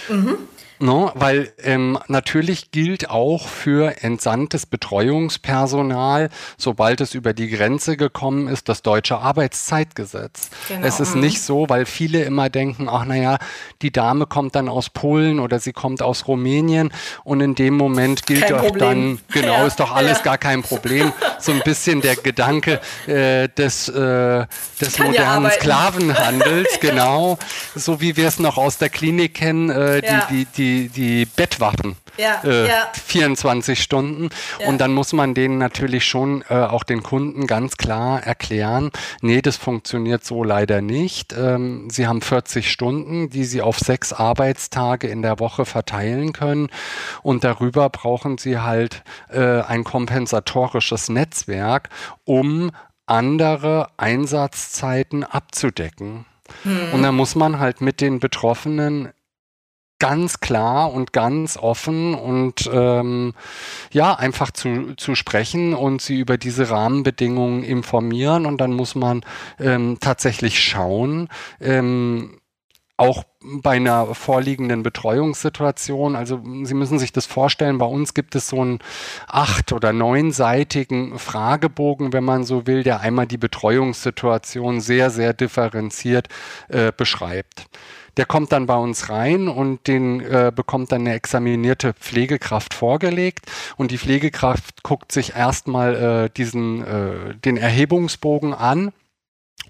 [0.09, 0.37] Mhm.
[0.79, 8.47] No, weil ähm, natürlich gilt auch für entsandtes Betreuungspersonal, sobald es über die Grenze gekommen
[8.47, 10.49] ist, das deutsche Arbeitszeitgesetz.
[10.67, 10.85] Genau.
[10.85, 13.37] Es ist nicht so, weil viele immer denken, ach naja,
[13.81, 16.91] die Dame kommt dann aus Polen oder sie kommt aus Rumänien
[17.23, 19.19] und in dem Moment gilt kein doch Problem.
[19.29, 19.67] dann, genau, ja.
[19.67, 20.23] ist doch alles ja.
[20.23, 21.13] gar kein Problem.
[21.39, 24.45] So ein bisschen der Gedanke äh, des, äh,
[24.81, 27.37] des modernen ja Sklavenhandels, genau,
[27.75, 31.25] so wie wir es noch aus der Klinik kennen, äh, die, die, die die, die
[31.25, 32.87] Bettwachen Ja, äh, ja.
[32.93, 34.29] 24 Stunden.
[34.59, 34.67] Ja.
[34.67, 39.41] Und dann muss man denen natürlich schon äh, auch den Kunden ganz klar erklären, nee,
[39.41, 41.33] das funktioniert so leider nicht.
[41.33, 46.69] Ähm, sie haben 40 Stunden, die sie auf sechs Arbeitstage in der Woche verteilen können.
[47.21, 51.89] Und darüber brauchen sie halt äh, ein kompensatorisches Netzwerk,
[52.23, 52.71] um
[53.05, 56.25] andere Einsatzzeiten abzudecken.
[56.93, 59.09] Und dann muss man halt mit den Betroffenen
[59.99, 63.33] ganz klar und ganz offen und ähm,
[63.91, 69.21] ja, einfach zu, zu sprechen und sie über diese Rahmenbedingungen informieren und dann muss man
[69.59, 71.29] ähm, tatsächlich schauen,
[71.61, 72.41] ähm,
[72.97, 73.23] auch
[73.61, 78.61] bei einer vorliegenden Betreuungssituation, also Sie müssen sich das vorstellen, bei uns gibt es so
[78.61, 78.79] einen
[79.27, 86.29] acht- oder neunseitigen Fragebogen, wenn man so will, der einmal die Betreuungssituation sehr, sehr differenziert
[86.69, 87.65] äh, beschreibt.
[88.17, 93.45] Der kommt dann bei uns rein und den äh, bekommt dann eine examinierte Pflegekraft vorgelegt
[93.77, 98.91] und die Pflegekraft guckt sich erstmal äh, diesen äh, den Erhebungsbogen an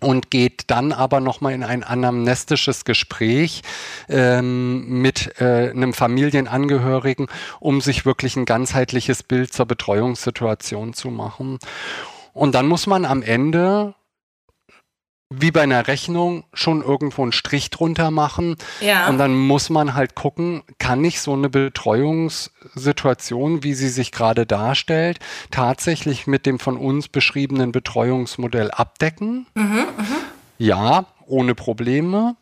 [0.03, 3.62] und geht dann aber nochmal in ein anamnestisches Gespräch
[4.10, 7.27] ähm, mit äh, einem Familienangehörigen,
[7.60, 11.60] um sich wirklich ein ganzheitliches Bild zur Betreuungssituation zu machen.
[12.34, 13.95] Und dann muss man am Ende
[15.39, 18.57] wie bei einer Rechnung schon irgendwo einen Strich drunter machen.
[18.81, 19.07] Ja.
[19.09, 24.45] Und dann muss man halt gucken, kann ich so eine Betreuungssituation, wie sie sich gerade
[24.45, 25.19] darstellt,
[25.51, 29.47] tatsächlich mit dem von uns beschriebenen Betreuungsmodell abdecken?
[30.57, 32.35] Ja, ohne Probleme.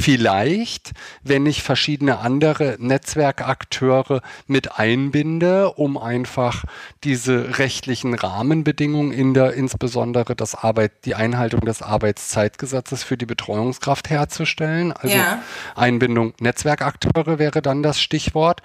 [0.00, 0.92] Vielleicht,
[1.24, 6.62] wenn ich verschiedene andere Netzwerkakteure mit einbinde, um einfach
[7.02, 14.08] diese rechtlichen Rahmenbedingungen in der insbesondere das Arbeit, die Einhaltung des Arbeitszeitgesetzes für die Betreuungskraft
[14.08, 14.92] herzustellen.
[14.92, 15.42] Also Ja.
[15.74, 18.62] Einbindung Netzwerkakteure wäre dann das Stichwort.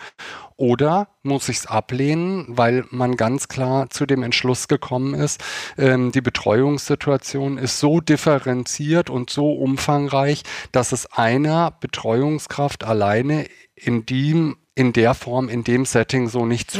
[0.63, 5.43] Oder muss ich es ablehnen, weil man ganz klar zu dem Entschluss gekommen ist,
[5.78, 13.45] ähm, die Betreuungssituation ist so differenziert und so umfangreich, dass es einer Betreuungskraft alleine
[13.76, 16.71] in dem in der Form, in dem Setting so nicht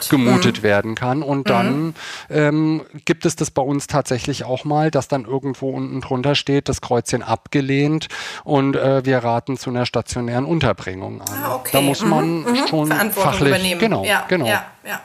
[0.00, 1.22] zugemutet werden kann.
[1.22, 1.94] Und dann
[2.30, 6.70] ähm, gibt es das bei uns tatsächlich auch mal, dass dann irgendwo unten drunter steht,
[6.70, 8.08] das Kreuzchen abgelehnt
[8.44, 11.28] und äh, wir raten zu einer stationären Unterbringung an.
[11.44, 11.70] Ah, okay.
[11.72, 12.66] Da muss man Mhm, mhm.
[12.68, 13.80] schon fachlich übernehmen.
[13.80, 14.46] genau, ja, genau.
[14.46, 15.00] Ja, ja.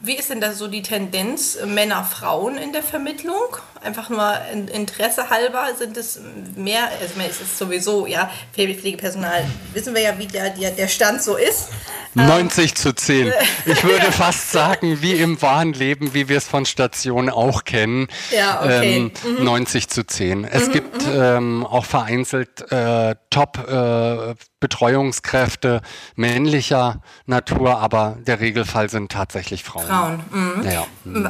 [0.00, 0.06] Mhm.
[0.06, 3.56] Wie ist denn da so die Tendenz äh, Männer-Frauen in der Vermittlung?
[3.82, 6.20] Einfach nur in- Interesse halber sind es
[6.56, 11.22] mehr, also es ist sowieso, ja, Pflegepersonal, wissen wir ja, wie der, der, der Stand
[11.22, 11.68] so ist.
[12.14, 13.32] 90 zu 10.
[13.66, 18.08] Ich würde fast sagen, wie im wahren Leben, wie wir es von Stationen auch kennen.
[18.30, 19.12] Ja, okay.
[19.24, 20.44] Ähm, 90 zu 10.
[20.44, 25.80] Es gibt ähm, auch vereinzelt äh, Top-Betreuungskräfte
[26.16, 29.87] männlicher Natur, aber der Regelfall sind tatsächlich Frauen.
[29.88, 30.22] Frauen.
[30.30, 30.70] Mhm.
[30.70, 30.86] Ja.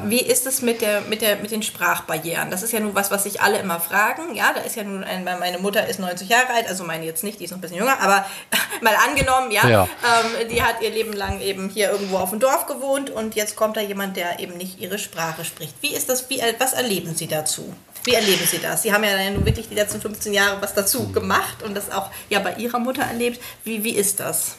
[0.08, 2.50] Wie ist es mit, der, mit, der, mit den Sprachbarrieren?
[2.50, 4.34] Das ist ja nun was, was sich alle immer fragen.
[4.34, 7.24] Ja, da ist ja nun ein, meine Mutter ist 90 Jahre alt, also meine jetzt
[7.24, 8.24] nicht, die ist noch ein bisschen jünger, aber
[8.80, 9.82] mal angenommen, ja, Ja.
[9.84, 13.56] Ähm, die hat ihr Leben lang eben hier irgendwo auf dem Dorf gewohnt und jetzt
[13.56, 15.74] kommt da jemand, der eben nicht ihre Sprache spricht.
[15.80, 17.72] Wie ist das, wie, was erleben Sie dazu?
[18.04, 18.82] Wie erleben Sie das?
[18.82, 22.10] Sie haben ja nun wirklich die letzten 15 Jahre was dazu gemacht und das auch
[22.28, 23.40] ja bei Ihrer Mutter erlebt.
[23.64, 24.56] Wie, wie ist das?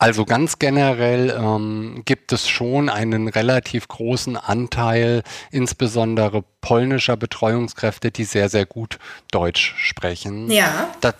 [0.00, 8.22] Also ganz generell ähm, gibt es schon einen relativ großen Anteil, insbesondere polnischer Betreuungskräfte, die
[8.22, 9.00] sehr, sehr gut
[9.32, 10.50] Deutsch sprechen.
[10.52, 10.88] Ja.
[11.00, 11.14] Da,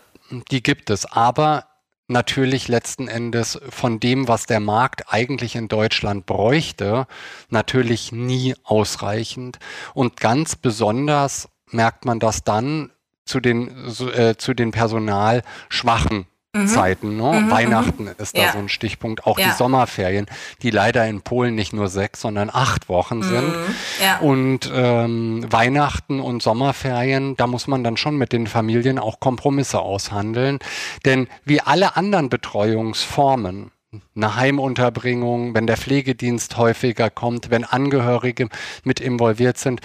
[0.52, 1.66] die gibt es, aber
[2.06, 7.08] natürlich letzten Endes von dem, was der Markt eigentlich in Deutschland bräuchte,
[7.50, 9.58] natürlich nie ausreichend.
[9.92, 12.92] Und ganz besonders merkt man das dann
[13.24, 16.26] zu den, äh, zu den personalschwachen
[16.66, 17.16] Zeiten.
[17.18, 17.44] Ne?
[17.50, 18.46] Weihnachten ist da Mhm.
[18.46, 18.52] Ja.
[18.52, 19.26] so ein Stichpunkt.
[19.26, 19.48] Auch Ja.
[19.48, 20.26] die Sommerferien,
[20.62, 23.48] die leider in Polen nicht nur sechs, sondern acht Wochen sind.
[23.48, 23.74] Mhm.
[24.02, 24.18] Ja.
[24.18, 29.80] Und ähm, Weihnachten und Sommerferien, da muss man dann schon mit den Familien auch Kompromisse
[29.80, 30.58] aushandeln.
[31.04, 33.70] Denn wie alle anderen Betreuungsformen,
[34.16, 38.48] eine Heimunterbringung, wenn der Pflegedienst häufiger kommt, wenn Angehörige
[38.84, 39.80] mit involviert sind,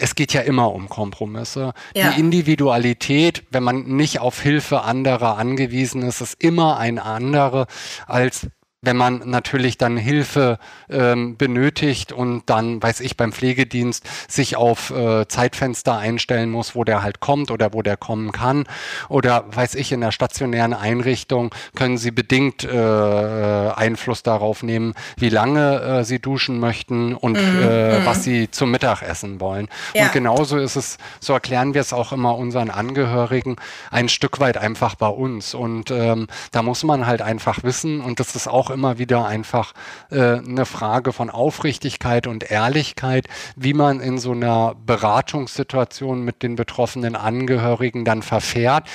[0.00, 1.72] es geht ja immer um Kompromisse.
[1.94, 2.10] Ja.
[2.10, 7.66] Die Individualität, wenn man nicht auf Hilfe anderer angewiesen ist, ist immer eine andere
[8.06, 8.48] als
[8.82, 14.90] wenn man natürlich dann Hilfe ähm, benötigt und dann, weiß ich, beim Pflegedienst sich auf
[14.90, 18.64] äh, Zeitfenster einstellen muss, wo der halt kommt oder wo der kommen kann.
[19.10, 25.28] Oder weiß ich, in der stationären Einrichtung können Sie bedingt äh, Einfluss darauf nehmen, wie
[25.28, 28.06] lange äh, Sie duschen möchten und mhm, äh, mhm.
[28.06, 29.68] was Sie zum Mittag essen wollen.
[29.92, 30.04] Ja.
[30.04, 33.56] Und genauso ist es, so erklären wir es auch immer unseren Angehörigen,
[33.90, 35.52] ein Stück weit einfach bei uns.
[35.52, 39.72] Und ähm, da muss man halt einfach wissen, und das ist auch immer wieder einfach
[40.10, 46.56] äh, eine Frage von Aufrichtigkeit und Ehrlichkeit, wie man in so einer Beratungssituation mit den
[46.56, 48.88] betroffenen Angehörigen dann verfährt.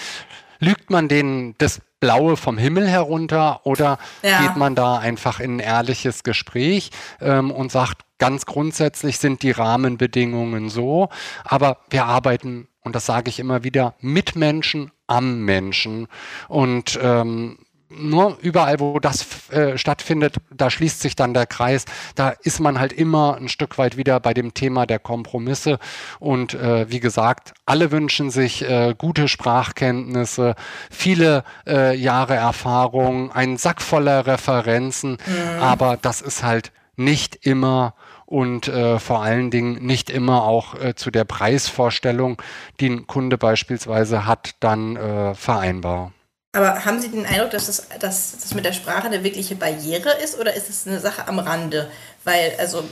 [0.59, 4.41] Lügt man denen das Blaue vom Himmel herunter oder ja.
[4.41, 9.51] geht man da einfach in ein ehrliches Gespräch ähm, und sagt, ganz grundsätzlich sind die
[9.51, 11.09] Rahmenbedingungen so,
[11.43, 16.07] aber wir arbeiten, und das sage ich immer wieder, mit Menschen am Menschen.
[16.47, 17.57] Und ähm,
[17.89, 21.85] nur überall, wo das äh, stattfindet, da schließt sich dann der Kreis.
[22.15, 25.79] Da ist man halt immer ein Stück weit wieder bei dem Thema der Kompromisse.
[26.19, 30.55] Und äh, wie gesagt, alle wünschen sich äh, gute Sprachkenntnisse,
[30.89, 35.17] viele äh, Jahre Erfahrung, einen Sack voller Referenzen.
[35.25, 35.61] Mhm.
[35.61, 37.93] Aber das ist halt nicht immer
[38.25, 42.41] und äh, vor allen Dingen nicht immer auch äh, zu der Preisvorstellung,
[42.79, 46.11] die ein Kunde beispielsweise hat, dann äh, vereinbar.
[46.55, 50.11] Aber haben Sie den Eindruck, dass das, dass das mit der Sprache eine wirkliche Barriere
[50.23, 51.91] ist oder ist es eine Sache am Rande?
[52.23, 52.85] Weil, also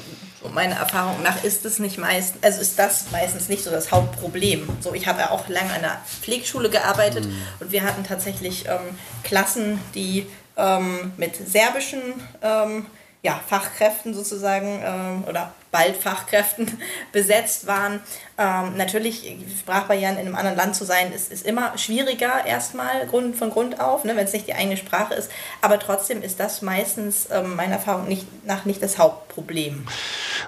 [0.53, 4.67] meiner Erfahrung nach ist es nicht meist, also ist das meistens nicht so das Hauptproblem.
[4.81, 7.41] So, ich habe ja auch lange an einer Pflegeschule gearbeitet mhm.
[7.61, 12.01] und wir hatten tatsächlich ähm, Klassen, die ähm, mit serbischen
[12.41, 12.85] ähm,
[13.21, 16.79] ja, Fachkräften sozusagen ähm, oder bald Fachkräften
[17.13, 18.01] besetzt waren.
[18.35, 23.35] Ähm, natürlich, Sprachbarrieren in einem anderen Land zu sein, ist, ist immer schwieriger erstmal Grund,
[23.35, 25.29] von Grund auf, ne, wenn es nicht die eigene Sprache ist.
[25.61, 29.85] Aber trotzdem ist das meistens ähm, meiner Erfahrung nicht, nach nicht das Hauptproblem.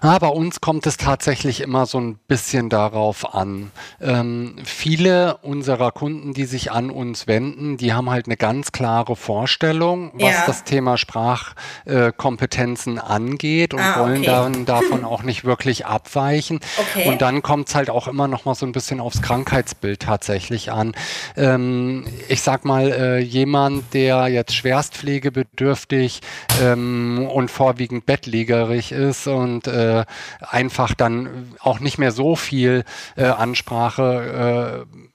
[0.01, 3.71] Ah, bei uns kommt es tatsächlich immer so ein bisschen darauf an.
[4.01, 9.15] Ähm, viele unserer Kunden, die sich an uns wenden, die haben halt eine ganz klare
[9.15, 10.43] Vorstellung, was ja.
[10.47, 16.61] das Thema Sprachkompetenzen äh, angeht und ah, wollen dann davon auch nicht wirklich abweichen.
[16.77, 17.09] Okay.
[17.09, 20.95] Und dann kommt halt auch immer noch mal so ein bisschen aufs Krankheitsbild tatsächlich an.
[21.35, 26.21] Ähm, ich sag mal, äh, jemand, der jetzt schwerstpflegebedürftig
[26.61, 30.05] ähm, und vorwiegend bettlägerig ist und äh,
[30.39, 32.83] einfach dann auch nicht mehr so viel
[33.15, 35.05] äh, Ansprache äh,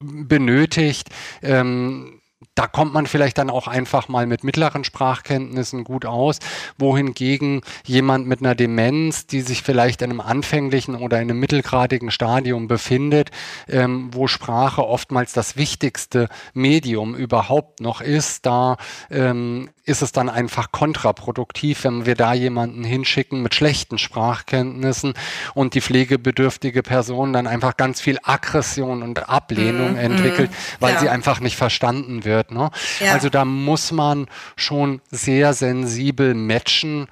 [0.00, 1.08] benötigt.
[1.42, 2.17] Ähm,
[2.58, 6.40] da kommt man vielleicht dann auch einfach mal mit mittleren Sprachkenntnissen gut aus,
[6.76, 12.10] wohingegen jemand mit einer Demenz, die sich vielleicht in einem anfänglichen oder in einem mittelgradigen
[12.10, 13.30] Stadium befindet,
[13.68, 18.76] ähm, wo Sprache oftmals das wichtigste Medium überhaupt noch ist, da
[19.08, 25.14] ähm, ist es dann einfach kontraproduktiv, wenn wir da jemanden hinschicken mit schlechten Sprachkenntnissen
[25.54, 30.94] und die pflegebedürftige Person dann einfach ganz viel Aggression und Ablehnung mm, entwickelt, mm, weil
[30.94, 31.00] ja.
[31.00, 32.52] sie einfach nicht verstanden wird.
[32.52, 32.70] Ne?
[33.00, 33.14] Ja.
[33.14, 37.08] Also da muss man schon sehr sensibel matchen,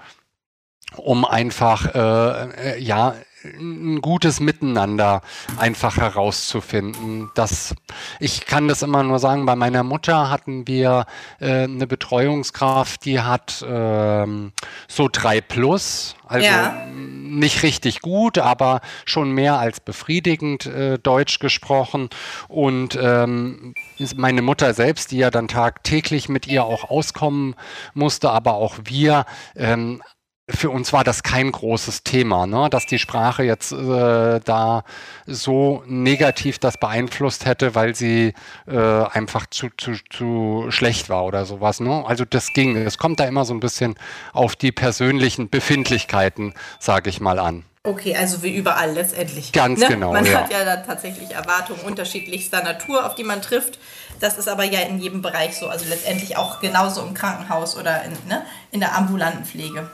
[0.96, 3.14] um einfach äh, äh ja
[3.58, 5.22] ein gutes Miteinander
[5.58, 7.30] einfach herauszufinden.
[7.34, 7.74] Das,
[8.20, 11.06] ich kann das immer nur sagen, bei meiner Mutter hatten wir
[11.40, 14.52] äh, eine Betreuungskraft, die hat ähm,
[14.88, 16.86] so drei plus, also ja.
[16.92, 22.10] nicht richtig gut, aber schon mehr als befriedigend äh, Deutsch gesprochen.
[22.48, 23.74] Und ähm,
[24.16, 27.54] meine Mutter selbst, die ja dann tagtäglich mit ihr auch auskommen
[27.94, 30.02] musste, aber auch wir, ähm,
[30.48, 32.68] für uns war das kein großes Thema, ne?
[32.70, 34.84] dass die Sprache jetzt äh, da
[35.26, 38.32] so negativ das beeinflusst hätte, weil sie
[38.68, 41.80] äh, einfach zu, zu, zu schlecht war oder sowas.
[41.80, 42.04] Ne?
[42.06, 42.76] Also das ging.
[42.76, 43.96] Es kommt da immer so ein bisschen
[44.32, 47.64] auf die persönlichen Befindlichkeiten, sage ich mal, an.
[47.82, 49.52] Okay, also wie überall letztendlich.
[49.52, 49.88] Ganz ne?
[49.88, 50.12] genau.
[50.12, 50.40] Man ja.
[50.40, 53.78] hat ja da tatsächlich Erwartungen unterschiedlichster Natur, auf die man trifft.
[54.20, 55.68] Das ist aber ja in jedem Bereich so.
[55.68, 59.90] Also letztendlich auch genauso im Krankenhaus oder in, ne, in der ambulanten Pflege.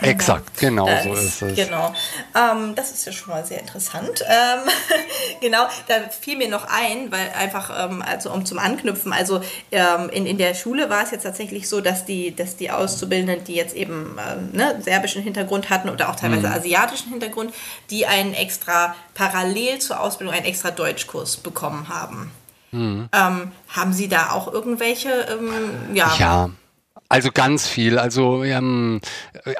[0.00, 1.56] Exakt, genau das, so ist es.
[1.56, 1.94] Genau,
[2.34, 4.22] ähm, das ist ja schon mal sehr interessant.
[4.28, 4.60] Ähm,
[5.40, 9.40] genau, da fiel mir noch ein, weil einfach, ähm, also um zum Anknüpfen, also
[9.72, 13.44] ähm, in, in der Schule war es jetzt tatsächlich so, dass die, dass die Auszubildenden,
[13.44, 16.54] die jetzt eben ähm, ne, serbischen Hintergrund hatten oder auch teilweise mhm.
[16.54, 17.54] asiatischen Hintergrund,
[17.88, 22.30] die einen extra parallel zur Ausbildung einen extra Deutschkurs bekommen haben.
[22.72, 23.08] Mhm.
[23.12, 25.38] Ähm, haben Sie da auch irgendwelche,
[25.94, 26.50] ja, ja
[27.10, 27.98] Also ganz viel.
[27.98, 29.00] Also ähm,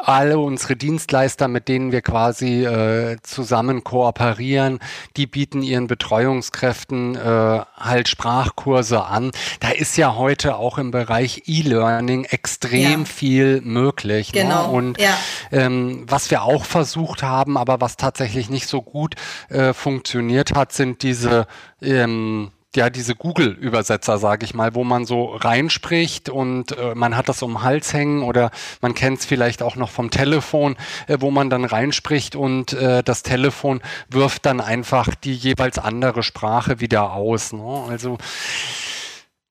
[0.04, 4.78] alle unsere Dienstleister, mit denen wir quasi äh, zusammen kooperieren,
[5.16, 9.32] die bieten ihren Betreuungskräften äh, halt Sprachkurse an.
[9.58, 13.04] Da ist ja heute auch im Bereich E-Learning extrem ja.
[13.04, 14.32] viel möglich.
[14.32, 14.42] Ne?
[14.42, 14.68] Genau.
[14.68, 14.72] Ne?
[14.72, 15.18] Und ja.
[15.50, 19.16] ähm, was wir auch versucht haben, aber was tatsächlich nicht so gut
[19.48, 21.48] äh, funktioniert hat, sind diese
[21.82, 27.28] ähm, ja diese Google-Übersetzer, sage ich mal, wo man so reinspricht und äh, man hat
[27.28, 30.76] das um den Hals hängen oder man kennt es vielleicht auch noch vom Telefon,
[31.08, 36.22] äh, wo man dann reinspricht und äh, das Telefon wirft dann einfach die jeweils andere
[36.22, 37.52] Sprache wieder aus.
[37.52, 37.84] Ne?
[37.88, 38.18] Also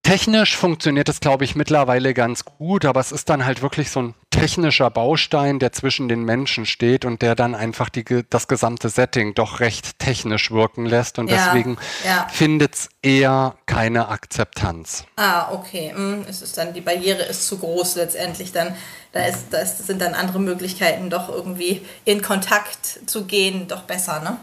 [0.04, 4.02] Technisch funktioniert es, glaube ich, mittlerweile ganz gut, aber es ist dann halt wirklich so
[4.02, 8.90] ein technischer Baustein, der zwischen den Menschen steht und der dann einfach die, das gesamte
[8.90, 12.28] Setting doch recht technisch wirken lässt und ja, deswegen ja.
[12.32, 15.04] findet es eher keine Akzeptanz.
[15.18, 15.92] Ah, okay.
[15.94, 18.76] Hm, es ist dann, die Barriere ist zu groß letztendlich dann.
[19.12, 23.82] Da, ist, da ist, sind dann andere Möglichkeiten, doch irgendwie in Kontakt zu gehen, doch
[23.82, 24.38] besser, ne?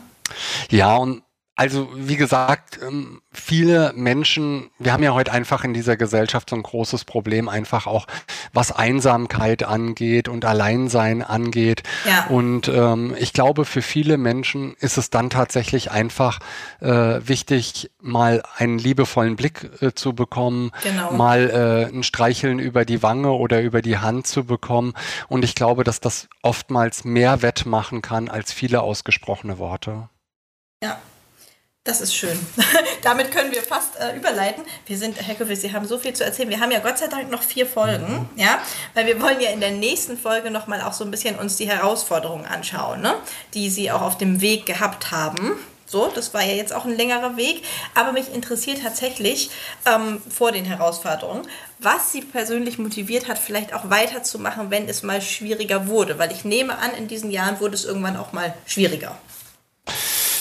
[0.71, 1.23] Ja, und
[1.59, 6.57] also wie gesagt, ähm, viele Menschen, wir haben ja heute einfach in dieser Gesellschaft so
[6.57, 8.07] ein großes Problem, einfach auch
[8.53, 11.83] was Einsamkeit angeht und Alleinsein angeht.
[12.07, 12.27] Ja.
[12.27, 16.41] Und ähm, ich glaube, für viele Menschen ist es dann tatsächlich einfach
[16.81, 16.89] äh,
[17.27, 21.13] wichtig, mal einen liebevollen Blick äh, zu bekommen, genau.
[21.13, 24.93] mal äh, ein Streicheln über die Wange oder über die Hand zu bekommen.
[25.29, 30.11] Und ich glaube, dass das oftmals mehr wettmachen kann als viele ausgesprochene Worte.
[30.83, 30.99] Ja,
[31.87, 32.39] das ist schön.
[33.03, 34.65] Damit können wir fast äh, überleiten.
[34.87, 36.51] Wir sind, Herr Köffel, Sie haben so viel zu erzählen.
[36.51, 38.41] Wir haben ja Gott sei Dank noch vier Folgen, mhm.
[38.41, 38.59] ja,
[38.95, 41.69] weil wir wollen ja in der nächsten Folge nochmal auch so ein bisschen uns die
[41.69, 43.15] Herausforderungen anschauen, ne?
[43.55, 45.53] die Sie auch auf dem Weg gehabt haben.
[45.89, 47.63] So, das war ja jetzt auch ein längerer Weg,
[47.95, 49.51] aber mich interessiert tatsächlich
[49.87, 51.47] ähm, vor den Herausforderungen,
[51.79, 56.45] was Sie persönlich motiviert hat, vielleicht auch weiterzumachen, wenn es mal schwieriger wurde, weil ich
[56.45, 59.17] nehme an, in diesen Jahren wurde es irgendwann auch mal schwieriger.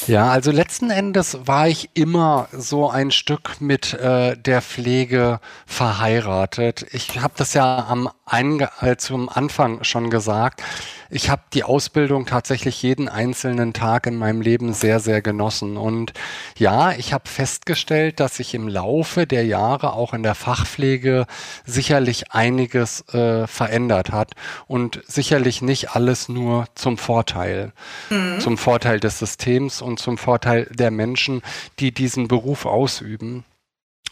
[0.08, 6.86] Ja, also letzten Endes war ich immer so ein Stück mit äh, der Pflege verheiratet.
[6.92, 10.64] Ich habe das ja am Einge äh, zum Anfang schon gesagt.
[11.12, 15.78] Ich habe die Ausbildung tatsächlich jeden einzelnen Tag in meinem Leben sehr, sehr genossen.
[15.78, 16.14] Und
[16.58, 21.28] ja, ich habe festgestellt, dass sich im Laufe der Jahre auch in der Fachpflege
[21.66, 24.32] sicherlich einiges äh, verändert hat
[24.66, 27.72] und sicherlich nicht alles nur zum Vorteil,
[28.10, 28.40] mhm.
[28.40, 31.44] zum Vorteil des Systems und zum Vorteil der Menschen,
[31.80, 33.46] die diesen Beruf ausüben.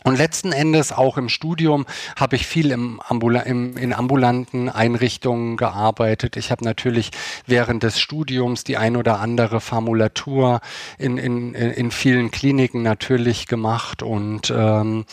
[0.03, 1.85] Und letzten Endes auch im Studium
[2.17, 6.35] habe ich viel im Ambula im, in ambulanten Einrichtungen gearbeitet.
[6.37, 7.11] Ich habe natürlich
[7.47, 10.59] während des Studiums die ein oder andere Formulatur
[10.97, 15.05] in, in, in vielen Kliniken natürlich gemacht und ähm,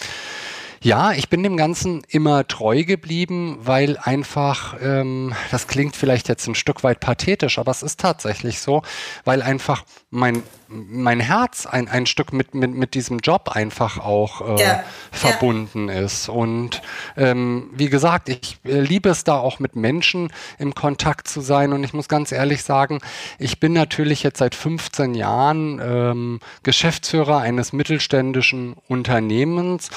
[0.82, 6.46] ja, ich bin dem Ganzen immer treu geblieben, weil einfach, ähm, das klingt vielleicht jetzt
[6.46, 8.82] ein Stück weit pathetisch, aber es ist tatsächlich so,
[9.24, 14.58] weil einfach mein, mein Herz ein, ein Stück mit, mit, mit diesem Job einfach auch
[14.58, 14.84] äh, ja.
[15.12, 16.00] verbunden ja.
[16.00, 16.28] ist.
[16.28, 16.82] Und
[17.16, 21.72] ähm, wie gesagt, ich äh, liebe es da auch mit Menschen im Kontakt zu sein.
[21.72, 22.98] Und ich muss ganz ehrlich sagen,
[23.38, 29.90] ich bin natürlich jetzt seit 15 Jahren ähm, Geschäftsführer eines mittelständischen Unternehmens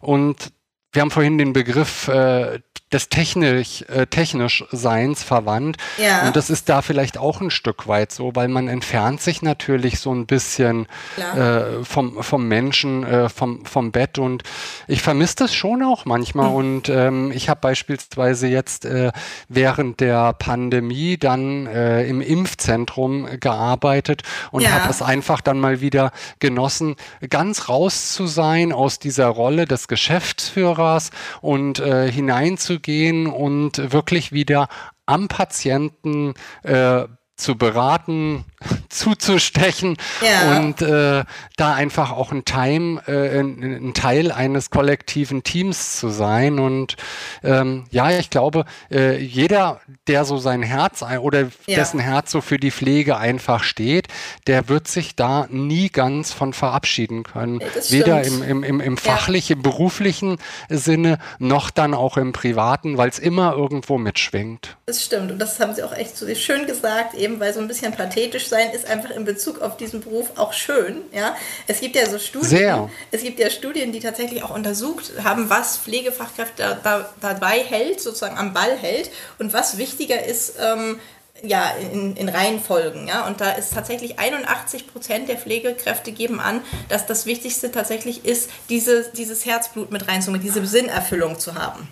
[0.00, 0.52] und
[0.92, 2.60] wir haben vorhin den Begriff äh,
[2.92, 5.76] des technisch, äh, technisch Seins verwandt.
[5.98, 6.26] Ja.
[6.26, 10.00] Und das ist da vielleicht auch ein Stück weit so, weil man entfernt sich natürlich
[10.00, 10.86] so ein bisschen
[11.16, 14.18] äh, vom, vom Menschen, äh, vom, vom Bett.
[14.18, 14.42] Und
[14.86, 16.48] ich vermisse das schon auch manchmal.
[16.48, 16.54] Mhm.
[16.54, 19.12] Und ähm, ich habe beispielsweise jetzt äh,
[19.48, 24.70] während der Pandemie dann äh, im Impfzentrum gearbeitet und ja.
[24.70, 26.96] habe es einfach dann mal wieder genossen,
[27.28, 31.10] ganz raus zu sein aus dieser Rolle des Geschäftsführers
[31.42, 34.68] und äh, hineinzugehen gehen und wirklich wieder
[35.06, 37.04] am Patienten äh,
[37.38, 38.44] zu beraten,
[38.88, 40.58] zuzustechen ja.
[40.58, 41.24] und äh,
[41.56, 46.58] da einfach auch ein, Time, äh, ein, Teil eines kollektiven Teams zu sein.
[46.58, 46.96] Und
[47.44, 51.76] ähm, ja, ich glaube, äh, jeder, der so sein Herz oder ja.
[51.76, 54.08] dessen Herz so für die Pflege einfach steht,
[54.46, 57.60] der wird sich da nie ganz von verabschieden können.
[57.88, 59.62] Weder im, im, im, im fachlichen, ja.
[59.62, 64.76] beruflichen Sinne noch dann auch im privaten, weil es immer irgendwo mitschwingt.
[64.86, 65.30] Das stimmt.
[65.30, 68.48] Und das haben Sie auch echt so schön gesagt, eben weil so ein bisschen pathetisch
[68.48, 71.02] sein ist einfach in Bezug auf diesen Beruf auch schön.
[71.12, 71.36] Ja?
[71.66, 72.90] Es gibt ja so Studien, Sehr.
[73.10, 78.38] es gibt ja Studien, die tatsächlich auch untersucht haben, was Pflegefachkräfte da, dabei hält, sozusagen
[78.38, 80.98] am Ball hält und was wichtiger ist, ähm,
[81.42, 83.08] ja, in, in Reihenfolgen.
[83.08, 83.26] Ja?
[83.26, 88.50] Und da ist tatsächlich 81 Prozent der Pflegekräfte geben an, dass das Wichtigste tatsächlich ist,
[88.68, 91.88] diese, dieses Herzblut mit reinzunehmen, diese Sinnerfüllung zu haben.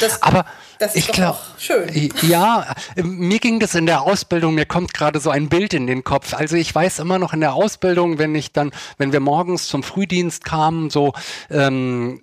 [0.00, 0.46] Das, Aber
[0.78, 2.10] das ich glaube, schön.
[2.22, 6.04] Ja, mir ging das in der Ausbildung, mir kommt gerade so ein Bild in den
[6.04, 6.34] Kopf.
[6.34, 9.82] Also ich weiß immer noch in der Ausbildung, wenn ich dann, wenn wir morgens zum
[9.82, 11.12] Frühdienst kamen, so
[11.50, 12.22] ähm,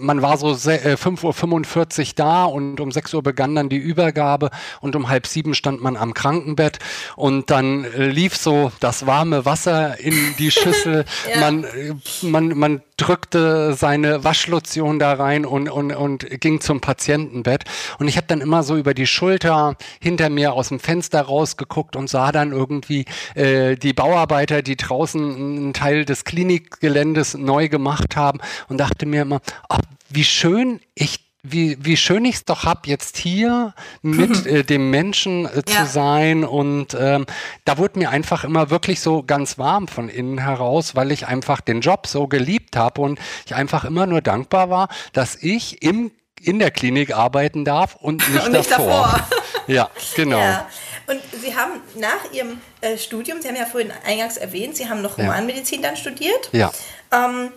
[0.00, 4.50] man war so 5.45 Uhr äh, da und um 6 Uhr begann dann die Übergabe
[4.80, 6.78] und um halb sieben stand man am Krankenbett
[7.16, 11.04] und dann äh, lief so das warme Wasser in die Schüssel.
[11.32, 11.40] ja.
[11.40, 17.64] man, äh, man, man drückte seine Waschlotion da rein und, und, und ging zum Patientenbett.
[17.98, 21.96] Und ich habe dann immer so über die Schulter hinter mir aus dem Fenster rausgeguckt
[21.96, 28.16] und sah dann irgendwie äh, die Bauarbeiter, die draußen einen Teil des Klinikgeländes neu gemacht
[28.16, 32.64] haben und dachte mir immer, ach, wie schön ich wie, wie schön ich es doch
[32.64, 35.86] hab, jetzt hier mit äh, dem Menschen äh, zu ja.
[35.86, 36.44] sein.
[36.44, 37.26] Und ähm,
[37.64, 41.60] da wurde mir einfach immer wirklich so ganz warm von innen heraus, weil ich einfach
[41.60, 46.10] den Job so geliebt habe und ich einfach immer nur dankbar war, dass ich im,
[46.40, 49.10] in der Klinik arbeiten darf und nicht, und nicht davor.
[49.12, 49.26] davor.
[49.66, 50.38] ja, genau.
[50.38, 50.68] Ja.
[51.06, 55.02] Und Sie haben nach Ihrem äh, Studium, Sie haben ja vorhin eingangs erwähnt, Sie haben
[55.02, 55.88] noch Humanmedizin ja.
[55.88, 56.50] dann studiert.
[56.52, 56.70] Ja.
[57.10, 57.50] Ähm,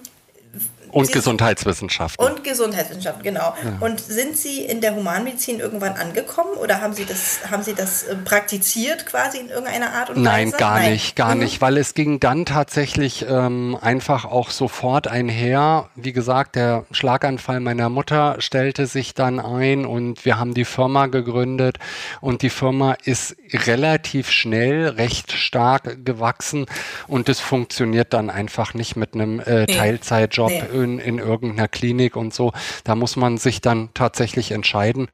[0.93, 2.23] und Sie Gesundheitswissenschaften.
[2.25, 3.53] Und Gesundheitswissenschaften, genau.
[3.63, 3.77] Ja.
[3.79, 8.03] Und sind Sie in der Humanmedizin irgendwann angekommen oder haben Sie das, haben Sie das
[8.03, 10.23] äh, praktiziert quasi in irgendeiner Art und Weise?
[10.23, 10.93] Nein, gar Nein.
[10.93, 11.41] nicht, gar mhm.
[11.41, 15.89] nicht, weil es ging dann tatsächlich ähm, einfach auch sofort einher.
[15.95, 21.07] Wie gesagt, der Schlaganfall meiner Mutter stellte sich dann ein und wir haben die Firma
[21.07, 21.79] gegründet
[22.21, 26.67] und die Firma ist relativ schnell, recht stark gewachsen
[27.07, 29.75] und es funktioniert dann einfach nicht mit einem äh, nee.
[29.75, 30.49] Teilzeitjob.
[30.49, 32.51] Nee in, in irgendeiner Klinik und so.
[32.83, 35.07] Da muss man sich dann tatsächlich entscheiden.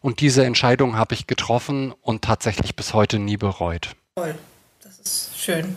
[0.00, 3.96] Und diese Entscheidung habe ich getroffen und tatsächlich bis heute nie bereut.
[4.16, 4.34] Toll,
[4.82, 5.76] das ist schön.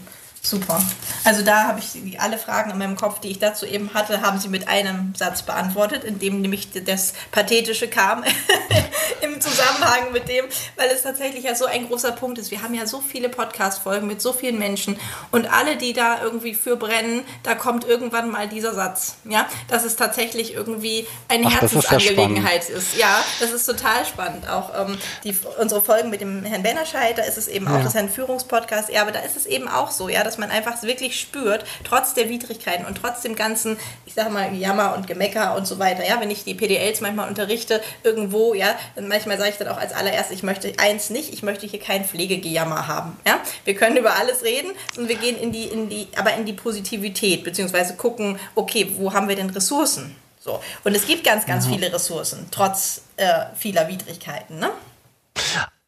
[0.49, 0.81] Super.
[1.25, 4.39] Also da habe ich alle Fragen in meinem Kopf, die ich dazu eben hatte, haben
[4.39, 8.23] Sie mit einem Satz beantwortet, in dem nämlich das Pathetische kam
[9.21, 10.45] im Zusammenhang mit dem,
[10.77, 12.49] weil es tatsächlich ja so ein großer Punkt ist.
[12.49, 14.97] Wir haben ja so viele Podcast-Folgen mit so vielen Menschen
[15.31, 19.17] und alle, die da irgendwie für brennen, da kommt irgendwann mal dieser Satz.
[19.25, 24.05] Ja, dass es tatsächlich irgendwie eine Ach, Herzensangelegenheit ist, ja, ist, Ja, das ist total
[24.05, 24.47] spannend.
[24.49, 27.79] Auch ähm, die, unsere Folgen mit dem Herrn Bennerscheid, da ist es eben auch, ja.
[27.79, 30.51] das ist ein Führungspodcast, ja, aber da ist es eben auch so, ja, dass man
[30.51, 35.07] einfach wirklich spürt, trotz der Widrigkeiten und trotz dem ganzen, ich sage mal, Jammer und
[35.07, 36.07] Gemecker und so weiter.
[36.07, 39.77] Ja, wenn ich die PDLs manchmal unterrichte, irgendwo, ja, dann manchmal sage ich dann auch
[39.77, 43.17] als allererstes, ich möchte eins nicht, ich möchte hier kein Pflegegejammer haben.
[43.25, 46.45] Ja, wir können über alles reden und wir gehen in die, in die, aber in
[46.45, 50.15] die Positivität, beziehungsweise gucken, okay, wo haben wir denn Ressourcen?
[50.39, 50.61] So.
[50.83, 51.73] Und es gibt ganz, ganz ja.
[51.73, 54.59] viele Ressourcen, trotz äh, vieler Widrigkeiten.
[54.59, 54.69] Ne?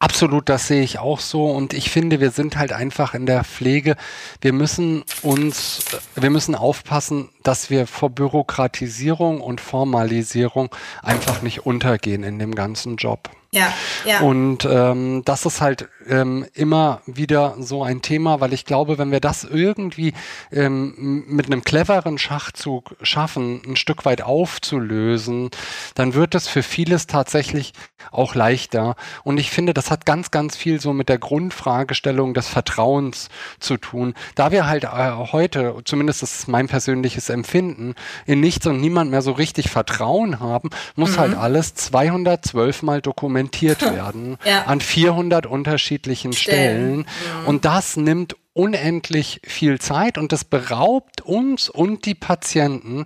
[0.02, 1.44] Absolut, das sehe ich auch so.
[1.44, 3.96] Und ich finde, wir sind halt einfach in der Pflege.
[4.40, 5.84] Wir müssen uns,
[6.14, 12.96] wir müssen aufpassen, dass wir vor Bürokratisierung und Formalisierung einfach nicht untergehen in dem ganzen
[12.96, 13.28] Job.
[13.52, 13.72] Ja,
[14.04, 14.20] ja.
[14.20, 19.10] Und ähm, das ist halt ähm, immer wieder so ein Thema, weil ich glaube, wenn
[19.10, 20.14] wir das irgendwie
[20.52, 25.50] ähm, mit einem cleveren Schachzug schaffen, ein Stück weit aufzulösen,
[25.96, 27.72] dann wird es für vieles tatsächlich
[28.12, 28.94] auch leichter.
[29.24, 33.28] Und ich finde, das hat ganz, ganz viel so mit der Grundfragestellung des Vertrauens
[33.58, 34.14] zu tun.
[34.34, 34.88] Da wir halt äh,
[35.32, 37.94] heute, zumindest ist mein persönliches Empfinden,
[38.26, 41.36] in nichts und niemand mehr so richtig Vertrauen haben, muss halt mhm.
[41.36, 44.64] halt alles 212 mal dokumentiert dokumentiert werden ja.
[44.64, 47.04] an 400 unterschiedlichen Stellen.
[47.04, 47.42] Stellen.
[47.42, 47.48] Mhm.
[47.48, 53.04] Und das nimmt unendlich viel Zeit und das beraubt uns und die Patienten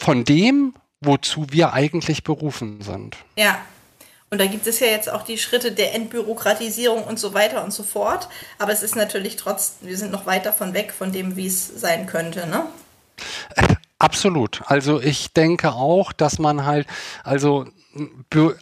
[0.00, 3.16] von dem, wozu wir eigentlich berufen sind.
[3.36, 3.60] Ja.
[4.32, 7.70] Und da gibt es ja jetzt auch die Schritte der Entbürokratisierung und so weiter und
[7.70, 8.30] so fort.
[8.58, 11.68] Aber es ist natürlich trotzdem, wir sind noch weit davon weg von dem, wie es
[11.68, 12.64] sein könnte, ne?
[13.98, 14.62] Absolut.
[14.64, 16.86] Also ich denke auch, dass man halt,
[17.24, 17.66] also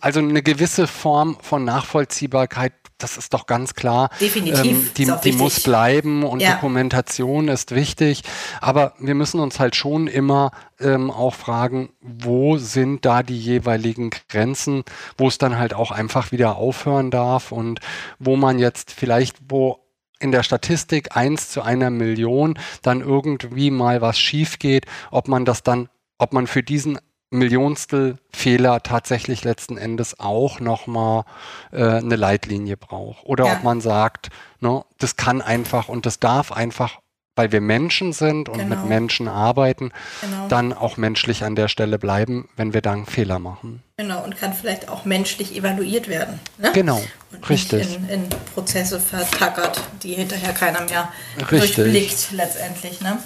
[0.01, 4.11] also eine gewisse Form von Nachvollziehbarkeit, das ist doch ganz klar.
[4.21, 4.65] Definitiv.
[4.65, 6.55] Ähm, die, die muss bleiben und ja.
[6.55, 8.23] Dokumentation ist wichtig.
[8.61, 14.11] Aber wir müssen uns halt schon immer ähm, auch fragen, wo sind da die jeweiligen
[14.29, 14.85] Grenzen,
[15.19, 17.81] wo es dann halt auch einfach wieder aufhören darf und
[18.19, 19.79] wo man jetzt vielleicht, wo
[20.21, 25.45] in der Statistik eins zu einer Million dann irgendwie mal was schief geht, ob man
[25.45, 25.89] das dann,
[26.19, 26.99] ob man für diesen
[27.31, 31.25] Millionstel Fehler tatsächlich letzten Endes auch nochmal
[31.73, 33.25] äh, eine Leitlinie braucht.
[33.25, 33.53] Oder ja.
[33.55, 36.99] ob man sagt, ne, das kann einfach und das darf einfach,
[37.37, 38.77] weil wir Menschen sind und genau.
[38.77, 40.49] mit Menschen arbeiten, genau.
[40.49, 43.83] dann auch menschlich an der Stelle bleiben, wenn wir dann Fehler machen.
[43.97, 46.41] Genau, und kann vielleicht auch menschlich evaluiert werden.
[46.59, 46.73] Ne?
[46.75, 47.01] Genau,
[47.33, 47.95] und richtig.
[47.95, 51.13] In, in, Prozesse vertackert, die hinterher keiner mehr
[51.51, 51.77] richtig.
[51.77, 53.01] durchblickt letztendlich.
[53.01, 53.19] Ne?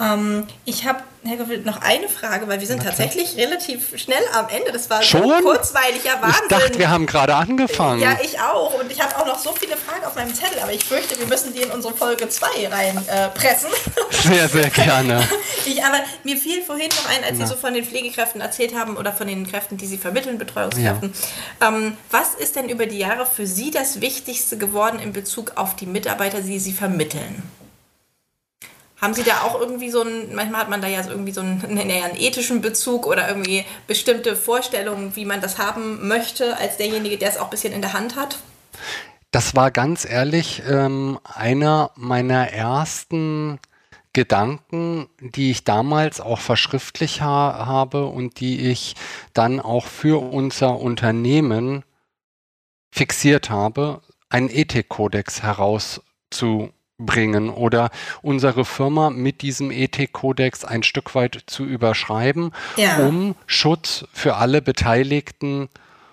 [0.00, 4.46] Ähm, ich habe Herr Goffel, noch eine Frage, weil wir sind tatsächlich relativ schnell am
[4.50, 4.72] Ende.
[4.72, 5.22] Das war Schon?
[5.22, 6.42] so kurzweiliger Wahnsinn.
[6.42, 8.02] Ich dachte, wir haben gerade angefangen.
[8.02, 8.78] Ja, ich auch.
[8.78, 11.26] Und ich habe auch noch so viele Fragen auf meinem Zettel, aber ich fürchte, wir
[11.26, 13.70] müssen die in unsere Folge 2 reinpressen.
[13.70, 15.26] Äh, sehr, sehr gerne.
[15.66, 18.98] ich, aber mir fiel vorhin noch ein, als Sie so von den Pflegekräften erzählt haben
[18.98, 21.14] oder von den Kräften, die Sie vermitteln, Betreuungskräften.
[21.60, 21.68] Ja.
[21.68, 25.74] Ähm, was ist denn über die Jahre für Sie das Wichtigste geworden in Bezug auf
[25.74, 27.42] die Mitarbeiter, die Sie vermitteln?
[29.04, 31.42] Haben Sie da auch irgendwie so ein, manchmal hat man da ja so irgendwie so
[31.42, 36.78] einen, naja, einen ethischen Bezug oder irgendwie bestimmte Vorstellungen, wie man das haben möchte, als
[36.78, 38.38] derjenige, der es auch ein bisschen in der Hand hat?
[39.30, 43.58] Das war ganz ehrlich ähm, einer meiner ersten
[44.14, 48.94] Gedanken, die ich damals auch verschriftlich ha habe und die ich
[49.34, 51.84] dann auch für unser Unternehmen
[52.90, 54.00] fixiert habe,
[54.30, 57.90] einen Ethikkodex herauszu bringen oder
[58.22, 62.98] unsere Firma mit diesem Ethikkodex ein Stück weit zu überschreiben, ja.
[62.98, 65.68] um Schutz für alle Beteiligten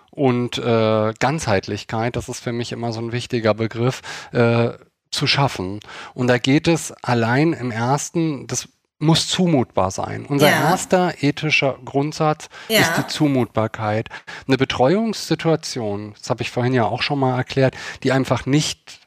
[0.09, 4.01] und äh, Ganzheitlichkeit, das ist für mich immer so ein wichtiger Begriff,
[4.33, 4.71] äh,
[5.11, 5.79] zu schaffen.
[6.13, 8.69] Und da geht es allein im ersten, das
[8.99, 10.25] muss zumutbar sein.
[10.27, 10.69] Unser ja.
[10.69, 12.81] erster ethischer Grundsatz ja.
[12.81, 14.09] ist die Zumutbarkeit.
[14.47, 19.00] Eine Betreuungssituation, das habe ich vorhin ja auch schon mal erklärt, die einfach nicht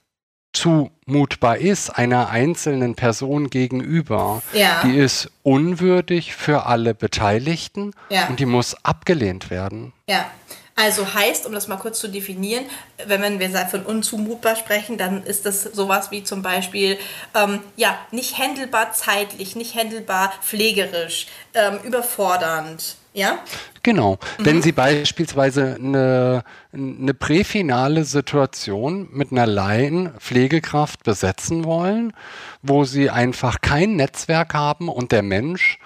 [0.55, 4.81] zumutbar ist einer einzelnen Person gegenüber, ja.
[4.85, 8.29] die ist unwürdig für alle Beteiligten ja.
[8.29, 9.93] und die muss abgelehnt werden.
[10.09, 10.27] Ja.
[10.77, 12.64] Also heißt, um das mal kurz zu definieren,
[13.07, 16.99] wenn wir von unzumutbar sprechen, dann ist das sowas wie zum Beispiel,
[17.35, 23.39] ähm, ja, nicht händelbar zeitlich, nicht händelbar pflegerisch, ähm, überfordernd, ja?
[23.85, 24.18] Genau.
[24.39, 24.47] Mhm.
[24.47, 32.12] Wenn Sie beispielsweise eine, eine präfinale Situation mit einer Laien-Pflegekraft besetzen wollen,
[32.62, 35.79] wo Sie einfach kein Netzwerk haben und der Mensch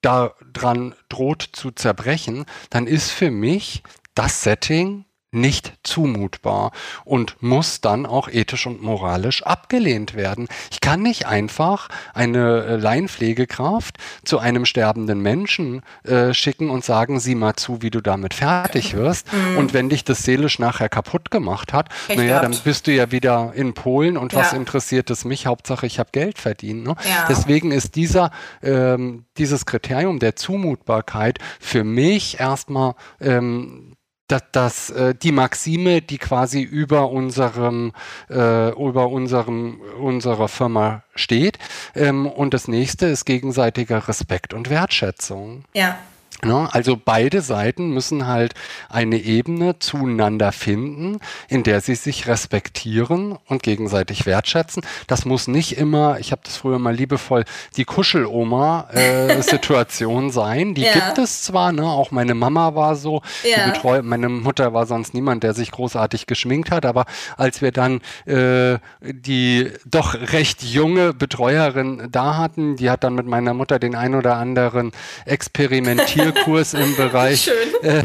[0.00, 3.82] daran droht zu zerbrechen, dann ist für mich
[4.14, 5.04] das Setting
[5.34, 6.70] nicht zumutbar
[7.04, 10.48] und muss dann auch ethisch und moralisch abgelehnt werden.
[10.70, 17.18] Ich kann nicht einfach eine äh, Laienpflegekraft zu einem sterbenden Menschen äh, schicken und sagen,
[17.18, 19.26] sieh mal zu, wie du damit fertig wirst.
[19.32, 19.58] Mhm.
[19.58, 23.10] Und wenn dich das seelisch nachher kaputt gemacht hat, Echt naja, dann bist du ja
[23.10, 24.38] wieder in Polen und ja.
[24.38, 25.46] was interessiert es mich?
[25.46, 26.84] Hauptsache, ich habe Geld verdient.
[26.84, 26.94] Ne?
[27.08, 27.26] Ja.
[27.28, 28.30] Deswegen ist dieser,
[28.62, 33.93] ähm, dieses Kriterium der Zumutbarkeit für mich erstmal ähm,
[34.28, 37.92] dass, dass äh, die Maxime, die quasi über unserem,
[38.30, 41.58] äh, über unserem, unserer Firma steht.
[41.94, 45.64] Ähm, und das nächste ist gegenseitiger Respekt und Wertschätzung.
[45.74, 45.98] Ja.
[46.44, 46.68] Ne?
[46.72, 48.52] Also beide Seiten müssen halt
[48.88, 54.84] eine Ebene zueinander finden, in der sie sich respektieren und gegenseitig wertschätzen.
[55.06, 57.44] Das muss nicht immer, ich habe das früher mal liebevoll,
[57.76, 60.74] die Kuscheloma-Situation äh, sein.
[60.74, 60.92] Die ja.
[60.92, 61.84] gibt es zwar, ne?
[61.84, 63.66] auch meine Mama war so, ja.
[63.66, 68.00] Betreu meine Mutter war sonst niemand, der sich großartig geschminkt hat, aber als wir dann
[68.26, 73.94] äh, die doch recht junge Betreuerin da hatten, die hat dann mit meiner Mutter den
[73.94, 74.92] ein oder anderen
[75.24, 77.50] experimentiert Kurs im Bereich
[77.82, 78.02] äh,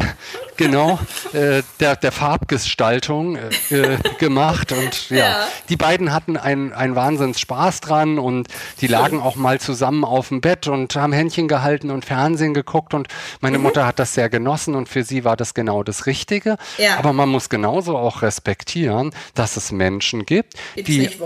[0.59, 0.99] genau
[1.31, 7.79] äh, der, der Farbgestaltung äh, gemacht und ja, ja, die beiden hatten einen, Wahnsinns Spaß
[7.79, 8.49] dran und
[8.81, 12.93] die lagen auch mal zusammen auf dem Bett und haben Händchen gehalten und Fernsehen geguckt
[12.93, 13.07] und
[13.39, 13.63] meine mhm.
[13.63, 16.57] Mutter hat das sehr genossen und für sie war das genau das Richtige.
[16.77, 16.97] Ja.
[16.97, 21.21] Aber man muss genauso auch respektieren, dass es Menschen gibt, die, die, das, nicht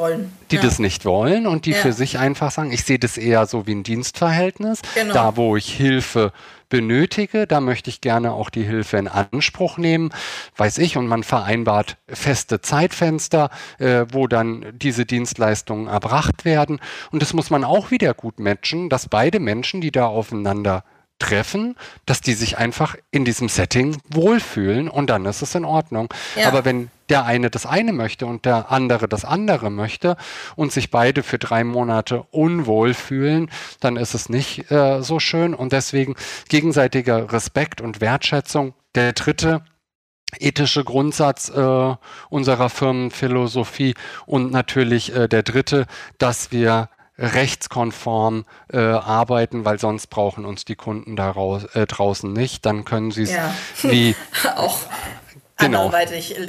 [0.52, 0.62] die ja.
[0.62, 3.74] das nicht wollen und die für sich einfach sagen, ich sehe das eher so wie
[3.74, 5.14] ein Dienstverhältnis, genau.
[5.14, 6.32] da wo ich Hilfe
[6.74, 9.23] benötige, da möchte ich gerne auch die Hilfe in Anspruch
[9.78, 10.10] nehmen,
[10.58, 13.50] weiß ich, und man vereinbart feste Zeitfenster,
[13.80, 16.80] äh, wo dann diese Dienstleistungen erbracht werden.
[17.12, 20.84] Und das muss man auch wieder gut matchen, dass beide Menschen, die da aufeinander
[21.20, 26.14] treffen, dass die sich einfach in diesem Setting wohlfühlen und dann ist es in Ordnung.
[26.36, 26.48] Ja.
[26.48, 30.18] Aber wenn der eine das eine möchte und der andere das andere möchte
[30.56, 33.50] und sich beide für drei Monate unwohl fühlen,
[33.80, 36.16] dann ist es nicht äh, so schön und deswegen
[36.50, 38.74] gegenseitiger Respekt und Wertschätzung.
[38.96, 39.64] Der dritte
[40.39, 41.96] ethische Grundsatz äh,
[42.30, 43.94] unserer Firmenphilosophie
[44.26, 45.86] und natürlich äh, der dritte,
[46.18, 52.66] dass wir rechtskonform äh, arbeiten, weil sonst brauchen uns die Kunden daraus, äh, draußen nicht.
[52.66, 53.54] Dann können sie es ja.
[53.84, 54.16] wie
[54.56, 54.80] auch
[55.58, 55.91] Genau.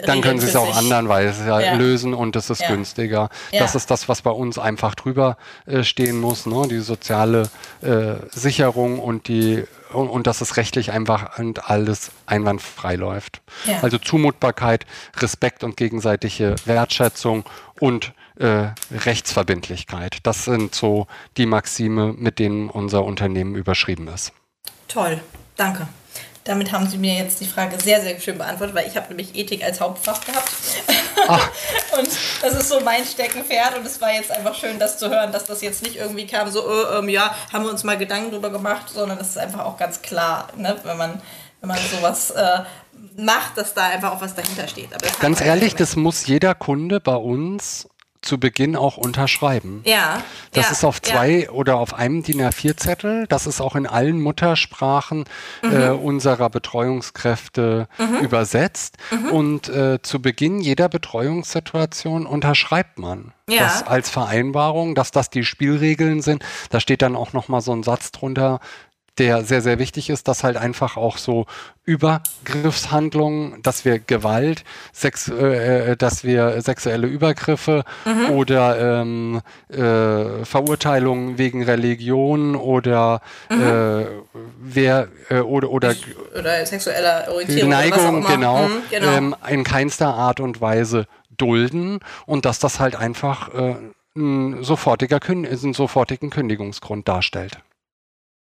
[0.07, 1.75] Dann können Sie es auch anderweitig ja.
[1.75, 2.69] lösen und es ist ja.
[2.69, 3.29] günstiger.
[3.53, 3.61] Ja.
[3.61, 5.37] Das ist das, was bei uns einfach drüber
[5.67, 6.67] äh, stehen muss, ne?
[6.69, 7.51] die soziale
[7.83, 13.43] äh, Sicherung und die und, und, dass es rechtlich einfach und alles einwandfrei läuft.
[13.81, 14.87] Also Zumutbarkeit,
[15.19, 17.45] Respekt und gegenseitige Wertschätzung
[17.79, 20.19] und äh, Rechtsverbindlichkeit.
[20.25, 24.33] Das sind so die Maxime, mit denen unser Unternehmen überschrieben ist.
[24.89, 25.21] Toll,
[25.57, 25.87] danke.
[26.45, 29.35] Damit haben Sie mir jetzt die Frage sehr, sehr schön beantwortet, weil ich habe nämlich
[29.35, 30.51] Ethik als Hauptfach gehabt.
[31.99, 32.09] und
[32.43, 35.47] das ist so mein Steckenpferd und es war jetzt einfach schön, das zu hören, dass
[35.47, 38.51] das jetzt nicht irgendwie kam, so, äh, ähm, ja, haben wir uns mal Gedanken drüber
[38.51, 41.23] gemacht, sondern das ist einfach auch ganz klar, ne, wenn man,
[41.61, 42.61] wenn man sowas äh,
[43.17, 44.91] macht, dass da einfach auch was dahinter steht.
[45.21, 47.89] ganz ehrlich, das muss jeder Kunde bei uns
[48.25, 49.83] zu Beginn auch unterschreiben.
[49.85, 50.23] Ja.
[50.53, 51.51] Das ja, ist auf zwei ja.
[51.51, 53.27] oder auf einem DIN A4-Zettel.
[53.29, 55.25] Das ist auch in allen Muttersprachen
[55.63, 55.73] mhm.
[55.73, 58.25] äh, unserer Betreuungskräfte mhm.
[58.25, 58.97] übersetzt.
[59.11, 59.31] Mhm.
[59.31, 63.33] Und äh, zu Beginn jeder Betreuungssituation unterschreibt man.
[63.49, 63.65] Ja.
[63.65, 66.45] Das als Vereinbarung, dass das die Spielregeln sind.
[66.71, 68.61] Da steht dann auch nochmal so ein Satz drunter,
[69.19, 71.47] der sehr, sehr wichtig ist, dass halt einfach auch so
[71.85, 78.31] Übergriffshandlungen, dass wir Gewalt, Sex, äh, äh, dass wir sexuelle Übergriffe mhm.
[78.31, 83.63] oder ähm, äh, Verurteilungen wegen Religion oder mhm.
[83.63, 84.07] äh,
[84.59, 85.95] wer äh, oder oder,
[86.37, 89.13] oder sexueller Orientierung Neigung, genau, mhm, genau.
[89.13, 91.07] Ähm, in keinster Art und Weise
[91.37, 93.75] dulden und dass das halt einfach äh,
[94.17, 97.59] ein sofortiger, einen sofortigen Kündigungsgrund darstellt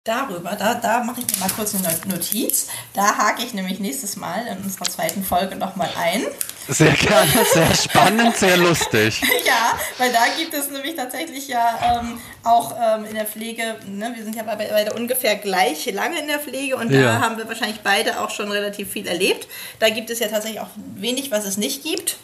[0.05, 2.69] darüber, da, da mache ich mir mal kurz eine Notiz.
[2.93, 6.25] Da hake ich nämlich nächstes Mal in unserer zweiten Folge nochmal ein.
[6.69, 9.23] Sehr gerne, sehr spannend, sehr lustig.
[9.47, 14.13] ja, weil da gibt es nämlich tatsächlich ja ähm, auch ähm, in der Pflege, ne,
[14.15, 17.01] wir sind ja beide, ungefähr gleich lange in der Pflege und ja.
[17.01, 19.49] da haben wir wahrscheinlich beide auch schon relativ viel erlebt.
[19.79, 22.19] Da gibt es ja tatsächlich auch wenig, was es nicht gibt.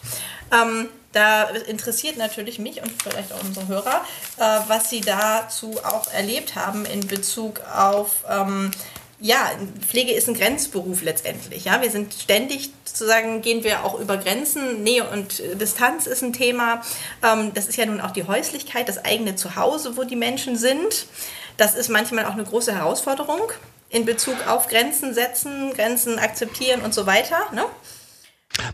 [0.52, 4.04] Ähm, da interessiert natürlich mich und vielleicht auch unsere Hörer,
[4.36, 8.70] äh, was sie dazu auch erlebt haben in Bezug auf, ähm,
[9.22, 9.50] ja,
[9.86, 11.66] Pflege ist ein Grenzberuf letztendlich.
[11.66, 14.82] Ja, wir sind ständig sozusagen, gehen wir auch über Grenzen.
[14.82, 16.80] Nähe und Distanz ist ein Thema.
[17.22, 21.06] Ähm, das ist ja nun auch die Häuslichkeit, das eigene Zuhause, wo die Menschen sind.
[21.58, 23.52] Das ist manchmal auch eine große Herausforderung
[23.90, 27.40] in Bezug auf Grenzen setzen, Grenzen akzeptieren und so weiter.
[27.52, 27.64] Ne?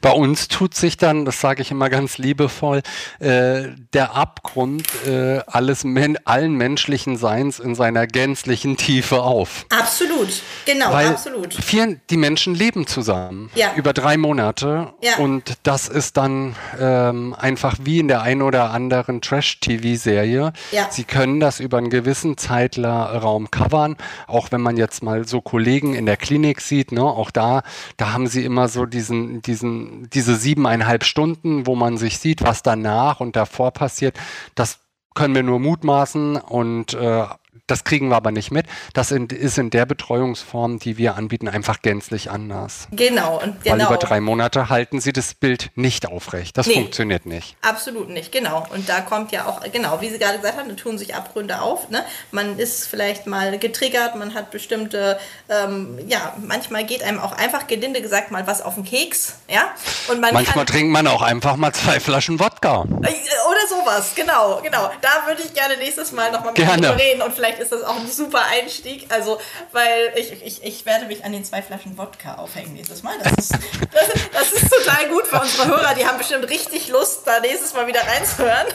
[0.01, 2.83] Bei uns tut sich dann, das sage ich immer ganz liebevoll,
[3.19, 9.67] äh, der Abgrund äh, alles men allen menschlichen Seins in seiner gänzlichen Tiefe auf.
[9.71, 11.55] Absolut, genau, Weil absolut.
[11.55, 13.73] Vier, die Menschen leben zusammen ja.
[13.77, 15.17] über drei Monate ja.
[15.17, 20.53] und das ist dann ähm, einfach wie in der einen oder anderen Trash-TV-Serie.
[20.73, 20.89] Ja.
[20.91, 25.95] Sie können das über einen gewissen Zeitraum covern, auch wenn man jetzt mal so Kollegen
[25.95, 27.63] in der Klinik sieht, ne, auch da,
[27.97, 29.76] da haben sie immer so diesen, diesen
[30.13, 34.17] diese siebeneinhalb Stunden, wo man sich sieht, was danach und davor passiert,
[34.55, 34.81] das
[35.15, 37.25] können wir nur mutmaßen und äh,
[37.67, 38.67] das kriegen wir aber nicht mit.
[38.95, 42.89] Das ist in der Betreuungsform, die wir anbieten, einfach gänzlich anders.
[42.93, 43.41] Genau.
[43.43, 43.77] Und genau.
[43.77, 46.57] Weil über drei Monate halten sie das Bild nicht aufrecht.
[46.57, 47.57] Das nee, funktioniert nicht.
[47.63, 48.67] Absolut nicht, genau.
[48.73, 51.61] Und da kommt ja auch, genau, wie Sie gerade gesagt haben, da tun sich Abgründe
[51.61, 51.89] auf.
[51.91, 52.05] Ne?
[52.31, 57.67] Man ist vielleicht mal getriggert, man hat bestimmte, ähm, ja, manchmal geht einem auch einfach
[57.67, 59.39] gelinde gesagt mal was auf den Keks.
[59.49, 59.75] Ja?
[60.09, 62.85] Und man manchmal trinkt man auch einfach mal zwei Flaschen Wodka.
[63.03, 63.09] Äh,
[63.49, 64.91] oder sowas, genau, genau.
[65.01, 66.97] Da würde ich gerne nächstes Mal nochmal mit gerne.
[66.99, 69.07] reden und vielleicht vielleicht ist das auch ein super Einstieg.
[69.11, 69.39] Also,
[69.73, 73.15] weil ich, ich, ich werde mich an den zwei Flaschen Wodka aufhängen nächstes Mal.
[73.23, 73.53] Das ist,
[73.93, 75.95] das, das ist total gut für unsere Hörer.
[75.95, 78.67] Die haben bestimmt richtig Lust, da nächstes Mal wieder reinzuhören.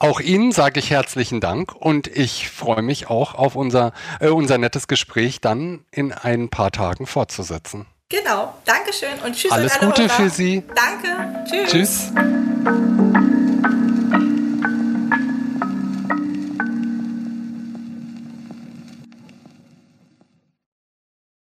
[0.00, 4.56] Auch Ihnen sage ich herzlichen Dank und ich freue mich auch auf unser, äh, unser
[4.56, 7.86] nettes Gespräch dann in ein paar Tagen fortzusetzen.
[8.08, 8.54] Genau.
[8.64, 9.50] Dankeschön und tschüss.
[9.50, 10.10] Alles Gute Hörer.
[10.10, 10.62] für Sie.
[10.74, 11.44] Danke.
[11.50, 12.12] Tschüss.
[12.12, 13.34] Tschüss.